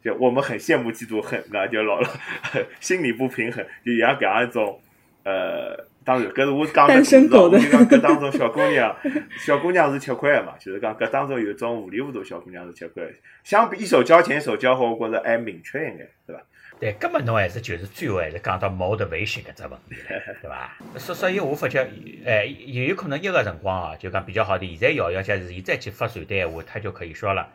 [0.00, 2.08] 就我们很羡慕嫉妒恨，那就老了，
[2.78, 4.78] 心理不平衡，就像搿样一种。
[5.26, 5.74] 呃，
[6.04, 7.16] 当然，搿是我讲的故事。
[7.16, 8.94] 我就讲搿当中小姑娘，
[9.38, 13.14] 小姑娘是吃亏的嘛，就是讲搿当中有种糊里糊涂小姑娘是吃亏。
[13.42, 16.42] 相比一手交钱一手交货，我觉着还明确一眼，对伐？
[16.80, 19.96] 对，根本侬还是就是最后还是讲到 motivation 搿只问题，
[20.42, 20.76] 对伐？
[20.98, 21.88] 所所以，我发觉，
[22.26, 24.66] 哎，也有可能一个辰光啊，就讲比较好的。
[24.66, 27.48] 现在瑶瑶假是伊再去发传单话，他就可以说了：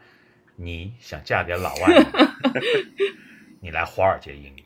[0.55, 2.03] 你想嫁给老外，
[3.61, 4.63] 你来华尔街英语。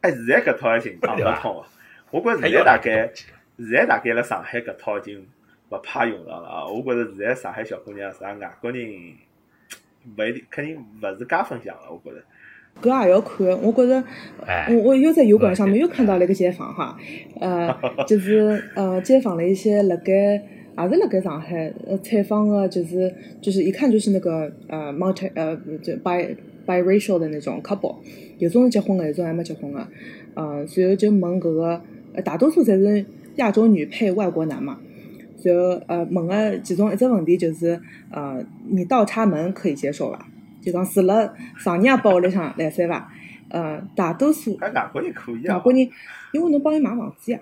[0.00, 1.68] 哎，现在搿套还行，讲勿通啊。
[2.16, 3.10] 我觉着现在大概，
[3.58, 5.22] 现在大概辣上海搿套已经
[5.68, 6.66] 勿派用上了啊！
[6.66, 8.80] 我觉着现在上海小姑娘啥外国人，
[10.16, 11.82] 勿一定肯定勿是加分享了。
[11.90, 12.22] 我觉着，
[12.80, 13.46] 搿也要看。
[13.60, 14.02] 我觉着，
[14.70, 16.96] 我我又在油管上面又看到了一个街访哈，
[17.38, 17.76] 呃，
[18.08, 26.34] 就是呃，街访了一些辣盖也是辣盖上海呃采访个，就是就是一看就是那个呃 multi 呃就 bi
[26.66, 27.96] biracial 的那种 couple，
[28.38, 29.86] 有种是结婚的，有种还没结婚的，
[30.34, 31.82] 呃，随后就问搿个。
[32.16, 33.04] 呃，大多数侪是
[33.36, 34.80] 亚洲女配外国男嘛，
[35.42, 40.26] 然后呃问个其中一只问题就是，呃，你倒插门可以接受伐？
[40.60, 43.12] 就讲除了上年帮屋里向来三伐？
[43.48, 45.56] 呃，大多数外国人可以啊。
[45.56, 45.88] 外国人，
[46.32, 47.38] 因为侬帮伊买房子呀。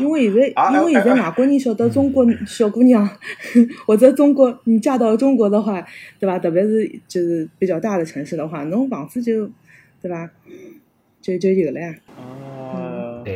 [0.00, 3.08] 因为现在，因为现在外国人晓得中国小姑娘，
[3.86, 5.84] 或者中国你嫁到中国的话，
[6.18, 6.38] 对吧？
[6.38, 9.48] 特别是就是比较大的城市的话，侬房子就，
[10.02, 10.30] 对吧？
[11.20, 11.94] 就就有了呀。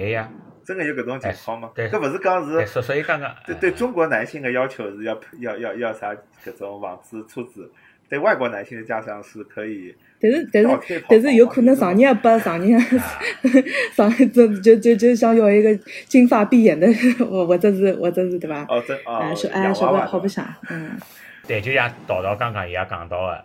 [0.01, 0.31] 对呀，
[0.65, 1.71] 真的有搿种情况吗？
[1.75, 6.15] 搿勿是讲是，所所以刚刚对对中国男性的要求是要要要要啥
[6.45, 7.71] 搿种房子车子，
[8.09, 9.95] 对外国男性的家长是可以。
[10.21, 12.79] 但是但是但是有可能上年把上年
[13.93, 15.75] 上就就就就想要一个
[16.07, 16.87] 金发碧眼的，
[17.19, 18.65] 或或者是或者是对吧？
[18.69, 20.97] 哦，真哦，说哎说个好不想，嗯。
[21.45, 23.45] 对，就像道道刚刚也讲到的，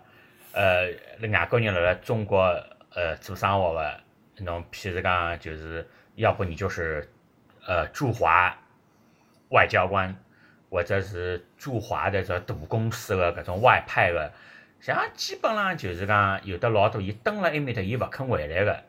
[0.52, 0.86] 呃，
[1.28, 2.38] 外国人辣辣中国
[2.94, 4.00] 呃做生活的，
[4.44, 5.84] 侬譬如讲就是
[6.18, 7.08] 要不你就是
[7.64, 8.52] 呃驻华
[9.50, 10.14] 外交官，
[10.68, 14.32] 或者是驻华的这大公司的搿种外派的。
[14.80, 18.84] 像基本上就是讲，有的老多伊蹲辣埃面搭，伊勿肯回来的，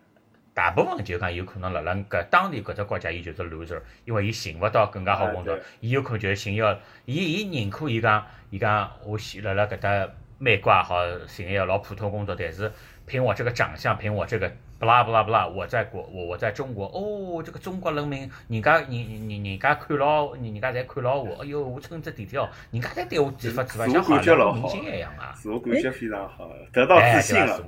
[0.55, 6.73] 大部分就讲有可能辣辣搿当地搿只国家，伊就是 loser，因为伊寻勿到更加好工作，伊有可能就是寻要，
[7.05, 10.09] 伊伊宁可伊讲，伊讲我先辣辣搿搭
[10.39, 12.71] 美国也好，寻一个老普通工作，但是
[13.09, 14.49] 凭我这个长相，凭我这个。
[14.79, 15.45] 不啦不啦不啦！
[15.45, 18.91] 我在国我我在中国哦，这个中国人民，人家人
[19.27, 21.35] 人人家看牢，人人家在看牢我。
[21.41, 25.35] 哎哟，我乘只地铁哦，人家在对我几发几发，像好像明星一样啊！
[25.35, 27.61] 自我感觉非常好，得到自信了。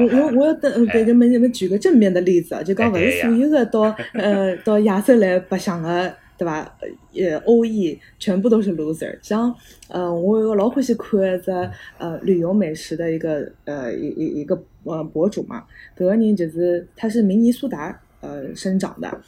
[0.00, 3.82] 我我我要等给你们你们举个正面的例子啊，就讲勿是所有的到
[4.14, 6.16] 呃到亚洲来白相的。
[6.38, 6.70] 对吧？
[7.14, 9.18] 呃，O E 全部都是 loser。
[9.22, 9.54] 像，
[9.88, 11.50] 呃，我有个老欢喜看一只
[11.98, 15.64] 呃旅游美食的一个呃一一一个呃博主嘛。
[15.96, 19.20] 搿个人就是他是明尼苏达呃生长的，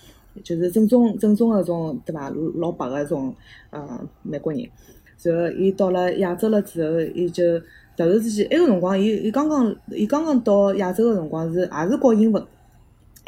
[0.44, 2.30] 就是正宗正宗那种对吧？
[2.56, 3.34] 老白的种
[3.70, 4.68] 呃美国人。
[5.22, 7.58] 然后伊到了亚洲了之后，伊就
[7.96, 12.44] 突然之间，埃个辰光，伊伊刚刚伊刚刚到亚洲个辰光是也是教英文。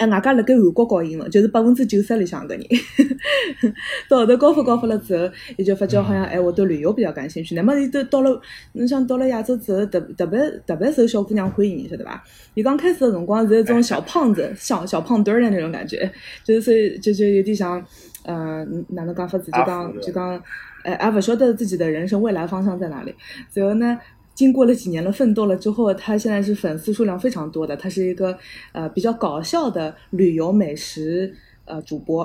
[0.01, 2.65] 哎，外加辣盖韩国教英文，就是百分之九十里向个人。
[4.09, 7.55] 到后头高复高复了之后，伊就发觉好像哎，我对旅游比较感兴趣。
[7.55, 8.41] 那么伊都到了，
[8.73, 12.25] 侬想到了亚洲之后，特特别特别受小姑娘欢迎，晓得伐？
[12.55, 16.11] 伊刚开始的辰光是一种小胖子，小小胖墩儿的那种感觉，
[16.43, 17.85] 就是所以就就有点像，
[18.25, 19.51] 嗯，哪能讲法子？
[19.51, 20.43] 就讲就讲，
[20.83, 23.15] 哎，还不晓得自己的人生未来方向在哪里。
[23.53, 23.99] 然后呢？
[24.41, 27.76] 经过了几年的奋斗了之后，他现在是粉丝数量非常多的。
[27.76, 28.34] 他是一个
[28.72, 31.30] 呃比较搞笑的旅游美食
[31.66, 32.24] 呃主播，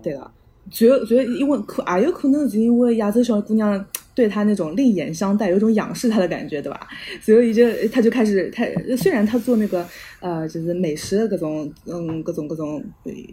[0.00, 0.30] 对的。
[0.70, 3.84] 主要主要因为可也有可能是因为亚洲小姑娘
[4.14, 6.86] 对他那种另眼相待，有种仰视他的感觉，对吧？
[7.20, 8.64] 所以就他就开始他
[8.96, 9.84] 虽然他做那个
[10.20, 12.80] 呃就是美食的各种嗯各种各种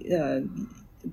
[0.10, 0.42] 呃。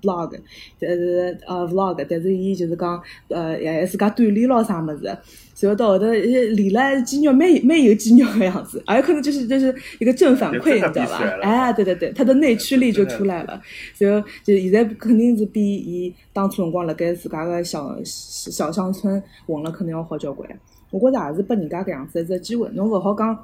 [0.03, 0.39] blog，
[0.79, 11.19] 但是呃 vlog，但是伊就是讲呃也自家锻炼咯啥物事，然后到后头练了肌肉蛮蛮有肌肉个样子，也有可能就是就是一个正反馈，你知道吧？
[11.43, 13.61] 哎，对对对，他的内驱力就出来了，
[13.99, 20.49] 然后就现在肯定是比伊当初辰光辣盖自家个小小乡村混了，肯定要好交关。
[20.91, 23.39] 我觉着也是拨人家搿样子一只机会，侬勿好讲。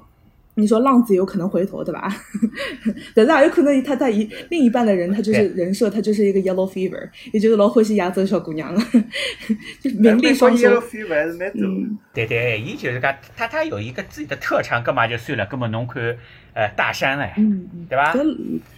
[0.55, 2.15] 你说浪子有可能回头，对吧？
[3.15, 8.81] 但是也有可能他他一另一半的人，他就是人设，他就是一个 yellow fever，也就是老欢喜亚洲小姑娘了，
[9.81, 10.83] 就名利双收。
[12.13, 16.03] 对对，伊就是讲他他有一个自己的特长，干嘛就算了，根本侬看
[16.53, 17.33] 呃大山嘞，
[17.89, 18.13] 对吧？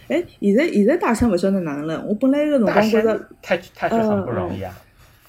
[0.07, 2.01] 哎，现在现在大山不晓得哪能了。
[2.07, 4.73] 我本来一个辰光觉得他他是很不容易啊，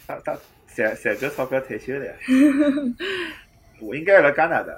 [0.07, 0.39] 他他
[0.77, 2.07] 赚赚够钞票退休了，
[3.81, 4.73] 我应该来加拿大。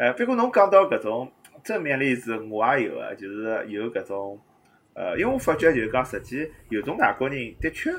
[0.00, 1.30] 呃，不过侬讲到搿种
[1.62, 4.40] 正面例子，我也有个，就是有搿种，
[4.94, 7.90] 呃，因为我发觉就是讲，实际有种外国人的确，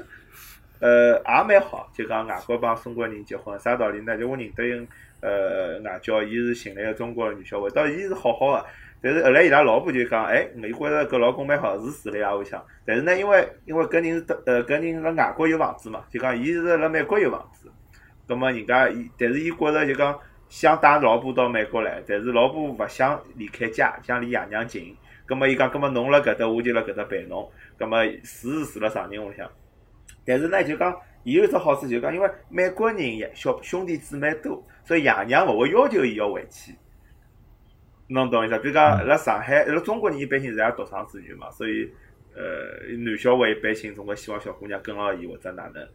[0.80, 4.18] 呃，也蛮好，就讲外国帮中国人结婚，啥道理呢？
[4.18, 4.88] 就我认得一
[5.20, 8.66] 呃，外教，伊是寻了个中国女小伙，倒伊是好好的，
[9.00, 17.72] 但是后来伊拉老婆就讲，哎，伊觉着搿老公蛮好，是住辣呀屋里向，但是呢，因为因为搿人呃，搿人辣外国有房子嘛，就讲伊是辣美国有房子，
[18.28, 20.20] 葛末人家伊，但是伊觉着就讲。
[20.52, 24.94] 想带老婆到美国来，但是老婆勿想离开家，想离爷娘近。
[25.26, 27.50] 葛末伊讲，葛末侬辣搿搭，我就辣搿搭陪侬。
[27.78, 29.50] 葛末住是住辣上人屋里向。
[30.26, 30.94] 但是呢，就讲
[31.24, 33.00] 伊有一只好处，就讲因为美国人
[33.34, 36.76] 小兄弟姊妹多，所以爷娘勿会要求伊要回去。
[38.08, 38.60] 侬懂意思？
[38.60, 41.90] 比如讲辣上海，辣中国人一般性是独生子女嘛，所以
[42.36, 45.88] 呃，男小孩一般性总归希望小姑娘跟牢伊或者哪能，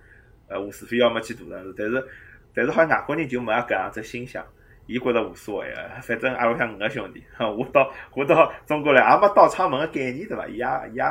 [0.48, 2.02] 呃，无非要么去大城市，但是。
[2.56, 4.42] 但是好像外国人就没搿样子心想，
[4.86, 10.48] 伊觉着无所谓个，反正阿拉像五个兄弟， 我到我到中国来也没倒插门个概念对伐？
[10.48, 11.04] 伊也伊也，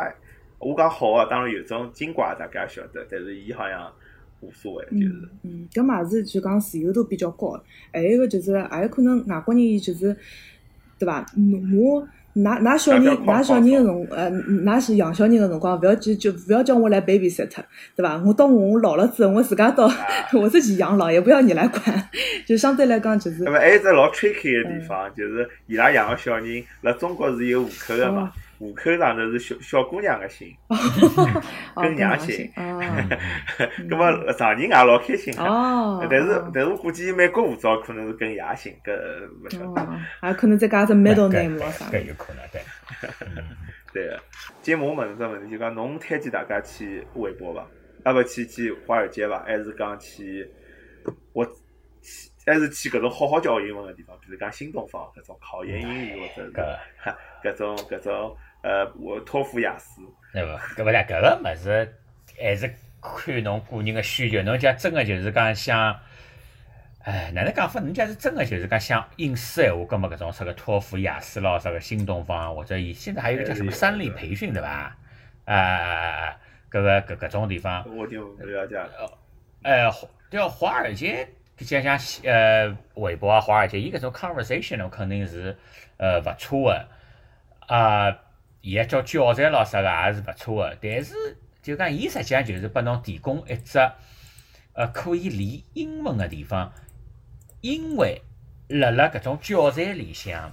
[0.57, 3.93] 我讲好个，当然有种金怪大家晓得，但是伊好像
[4.41, 5.29] 无所谓，就是。
[5.43, 7.61] 嗯，搿嘛是就讲自由度比较高，
[7.93, 10.17] 还有一个就是，也有可能外国人就是，
[10.97, 11.23] 对伐？
[11.77, 12.07] 我。
[12.35, 17.49] 拿拿小人，㑚小人个辰，呃，㑚是养小人个辰光，勿要就就勿要叫我来 baby sit，
[17.95, 18.21] 对伐？
[18.25, 19.89] 我到我老了之后，我自家到
[20.33, 21.81] 我自己养老，也不要你来管。
[22.45, 30.77] 就相对来讲，就是那么还有只老 tricky 个地方，就是伊拉养个小人，辣中国是有户口个嘛，户口上头是小小姑娘个姓， 哦，
[31.83, 32.51] 跟娘姓姓。
[32.55, 32.81] 哦
[33.89, 35.45] 葛么常人也老开心啊。
[35.99, 38.93] 哦， 但是哦但是我估计美国护照可能是跟爷姓，搿
[39.43, 39.81] 勿晓得。
[39.81, 42.61] 哦，还可能再加只 middle 搿 name 咯啥搿有可能对。
[43.93, 44.19] 对个。
[44.61, 47.65] 节目我问只问题，就讲侬推荐大家去韦伯伐？
[48.03, 49.43] 啊勿去去华尔街伐？
[49.45, 50.47] 还是讲去
[51.33, 51.51] 我去
[52.45, 56.77] 还是去搿种好好教英文个地方，比如讲新东方搿种考研英语或者是搿
[57.43, 60.01] 搿种搿种呃我托福雅思。
[60.33, 60.59] 对伐？
[60.75, 61.95] 搿勿啦，搿个物事
[62.41, 62.67] 还是
[62.99, 64.41] 看侬个人个需求。
[64.41, 65.99] 侬假真个就是讲想，
[67.03, 67.79] 哎，哪能讲法？
[67.79, 74.97] 侬假是真个就是讲想应试闲话，葛末搿种啥个托福、雅思咯，啥个新东方，或者伊现在还有一个叫什么三立培训，对伐？
[75.45, 76.35] 啊，
[76.71, 79.17] 搿个搿搿种地方，我就勿了解了。
[79.61, 79.91] 呃，
[80.31, 81.27] 叫华尔街，
[81.59, 85.55] 像像呃韦伯啊，华尔街，伊搿种 conversation 肯定是
[85.97, 86.87] 呃勿错个，
[87.67, 88.19] 啊，
[88.65, 91.13] 伊个叫教材咯啥个也是勿错个，但是
[91.61, 93.77] 就讲伊实际上就是拨侬提供一只
[94.73, 96.73] 呃可以练英文个地方，
[97.61, 98.19] 因为
[98.67, 100.51] 辣辣搿种教材里向。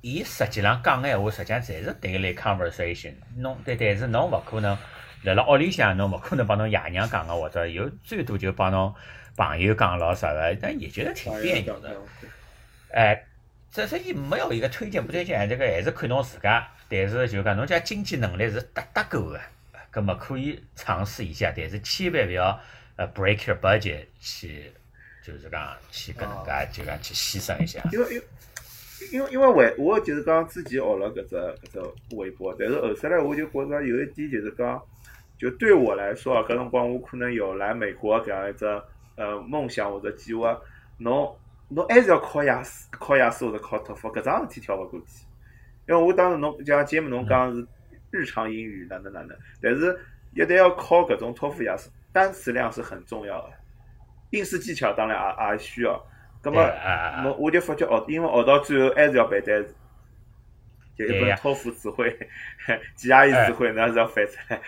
[0.00, 3.12] 伊实际上讲个闲话，实际上侪是对类 conversation。
[3.36, 4.76] 侬但但是侬勿可能
[5.22, 8.92] 辣辣屋里向，侬勿可能帮侬爷娘讲个，或者有最多就帮侬
[9.36, 11.96] 朋友讲咯啥个，但也觉得挺别扭的。
[12.90, 13.24] 哎，
[13.72, 16.68] 这所以没有一个推荐不推荐，这个还是看侬自家。
[16.90, 19.40] 但是就讲侬家经济能力是搭搭够的，
[19.90, 22.60] 葛么可以尝试一下，但是千万勿要
[22.96, 24.70] 呃 break your budget 去，
[25.24, 27.82] 就是讲去搿能介就讲去牺牲一下。
[27.90, 28.24] 因为因为
[29.10, 34.82] 因为因为微我就是讲之前学了搿只搿只微博，但是后头来我就觉着有一点就是讲，
[35.38, 38.66] 就对我来说啊，搿辰光我可能有来美国搿样一只
[39.16, 40.60] 呃梦想或者计划，
[40.98, 41.34] 侬
[41.74, 45.24] 侬还是要考雅思、考雅思或者考托福，搿桩事体跳勿过去。
[45.88, 47.66] 因为我当时侬就像节目侬讲是
[48.10, 49.98] 日常英语哪能哪能，但是
[50.34, 53.50] 一旦要考搿种托福雅思，单词量是很重要的，
[54.30, 56.00] 应试技巧当然也也需要。
[56.40, 59.74] 葛对么啊，侬我就发觉学，因为学到最后还是要背单词，
[60.96, 62.16] 就一本托福词汇、
[62.96, 64.60] GRE 词汇，那是要翻出来，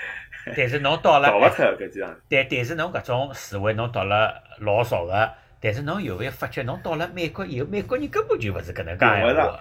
[0.57, 2.17] 但是侬到了逃勿脱搿几样。
[2.29, 5.33] 但但是侬搿种词汇侬读了老熟个，
[5.65, 9.59] 但是侬有没有发觉侬到了美国以后，美国人根本就勿是搿能介闲话。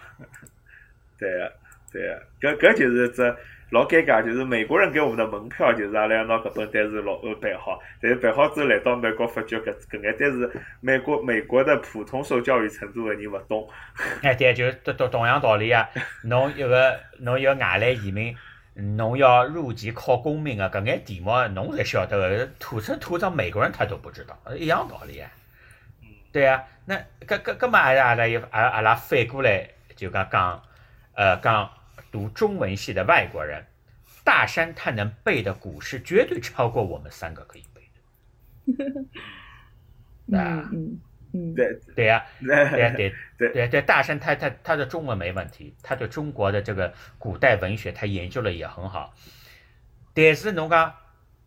[1.18, 1.54] 对个，
[1.94, 2.02] 对
[2.42, 3.36] 个，搿搿就是只
[3.70, 10.52] 老尴尬，就是美国人给我们的门票就是阿拉要拿搿本单词老呃背好，但是背好之后来到美国发觉搿搿眼单词
[10.82, 13.66] 美国美国的普通受教育程度的人勿懂。
[14.24, 15.90] 哎，对，就同同同样道理啊。
[16.26, 18.36] 侬一个侬一个外来移民，
[18.98, 25.32] 侬要入籍考公民个搿眼题目，侬侪晓得个，土生土长美国人他都不知道，一样道理啊。
[26.34, 30.64] 对啊，那搿搿搿么阿拉阿拉又阿阿拉反过来就讲讲，
[31.14, 31.72] 呃，讲
[32.12, 33.64] 读中文系的外国人，
[34.24, 37.90] 大山他能背的古诗绝对超过我们三个可以背
[38.74, 40.38] 的。
[40.38, 41.00] 啊嗯
[41.56, 49.14] 对对呀、对呀、对 对对对对，大山他他他的中文没问题，他对中国的这个古代文学他研究的也很好。
[50.14, 50.96] 但是侬讲，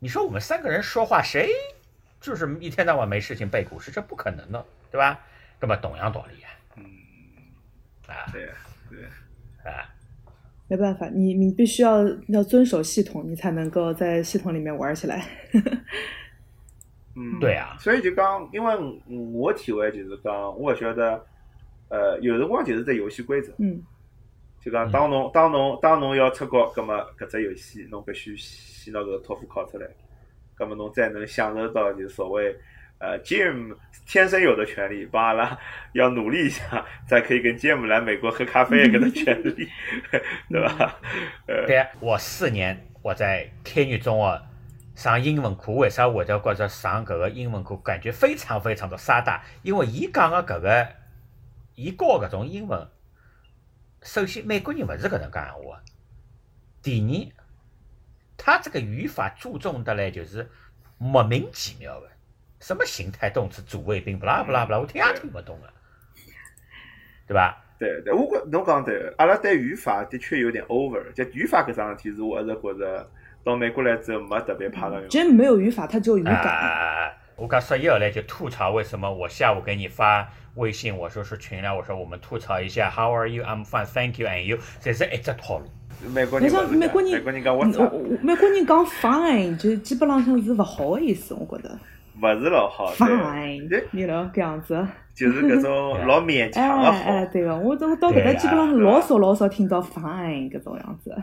[0.01, 1.51] 你说我们三个人说话，谁
[2.21, 4.67] 就是一天到晚没事情背古诗，这不可能的，
[4.97, 5.21] 对吧？
[5.61, 6.85] 那么同样道理啊、嗯，
[8.07, 8.49] 啊，对
[8.89, 9.05] 对。
[9.71, 9.85] 啊。
[10.69, 15.23] 没办法，你你必须要要遵守系统，你才能够在系统里面玩起来。
[17.15, 17.77] 嗯，对啊。
[17.79, 18.75] 所以就讲，因为
[19.35, 21.27] 我体会就是讲，我勿晓得，
[21.91, 23.83] 呃，有辰光就是只游戏规则，嗯。
[24.63, 29.87] 就讲当侬当侬当侬要出国，葛么搿只游戏侬必须先拿搿个托福考出来，
[30.55, 32.57] 葛么侬才能享受到就是所谓
[32.99, 33.77] 呃 Jim
[34.07, 35.59] 天生有的权利，帮阿拉
[35.93, 39.69] 要努力一下，才可以跟 Jim 来美国喝咖啡搿个权利，
[40.49, 40.97] 对吧？
[41.47, 44.43] 呃，对啊，我四年我在天宇中学
[44.95, 49.43] 上英文课，为啥我就觉着上搿个英文课感觉非常非常的沙大？
[49.63, 50.89] 因为伊讲的搿个，
[51.75, 52.89] 伊教搿种英文，
[54.03, 55.83] 首先美国人勿是搿能讲闲话，
[56.81, 57.45] 第二，
[58.39, 60.49] 他这个语法注重的嘞就是
[60.97, 62.09] 莫名其妙的，
[62.61, 65.69] 什么形态动词主谓宾，不啦不啦不啦，我听也听不懂个，
[67.27, 67.63] 对吧？
[67.79, 73.11] 对对，我觉侬讲对，阿拉对语法的确有点 over，就语法搿桩事体是我一直觉着
[73.45, 75.09] 到美国来之后没特别怕个用。
[75.11, 77.13] 真没有语法，它只有语啊感。
[77.37, 83.45] 我刚说一后来就吐槽为什么我下午给你发微信，我说是群聊，我说我们吐槽一下，How are you?
[83.45, 85.67] I'm fine, thank you, and you，这是一只套路。
[86.11, 87.63] 美国人美国人，美国人讲我
[88.23, 91.79] 美国人讲 fine 就基本上上是勿好的意思，我觉得。
[92.23, 94.87] 勿是老好，对 fine，对，你了搿样子。
[95.15, 97.27] 就是搿种 老勉哎强的哎，哎。
[97.27, 101.15] 对个，我都到搿搭基本上老少老少听到 fine 搿种样子。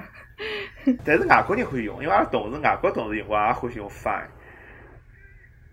[1.06, 4.26] 但是外国人会用，因为阿拉同事外国同事用我也欢喜用 fine。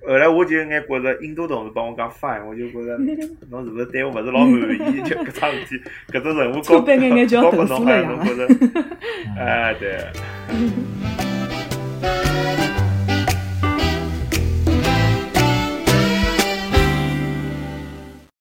[0.06, 2.96] 后来我就有眼觉着印度同事帮我讲 fine，我就觉着
[3.50, 4.52] 侬是勿是对我勿是老满
[4.94, 5.02] 意？
[5.02, 8.48] 就搿桩事体，搿种任务错高高拨侬好侬觉着，
[9.38, 9.98] 哎对。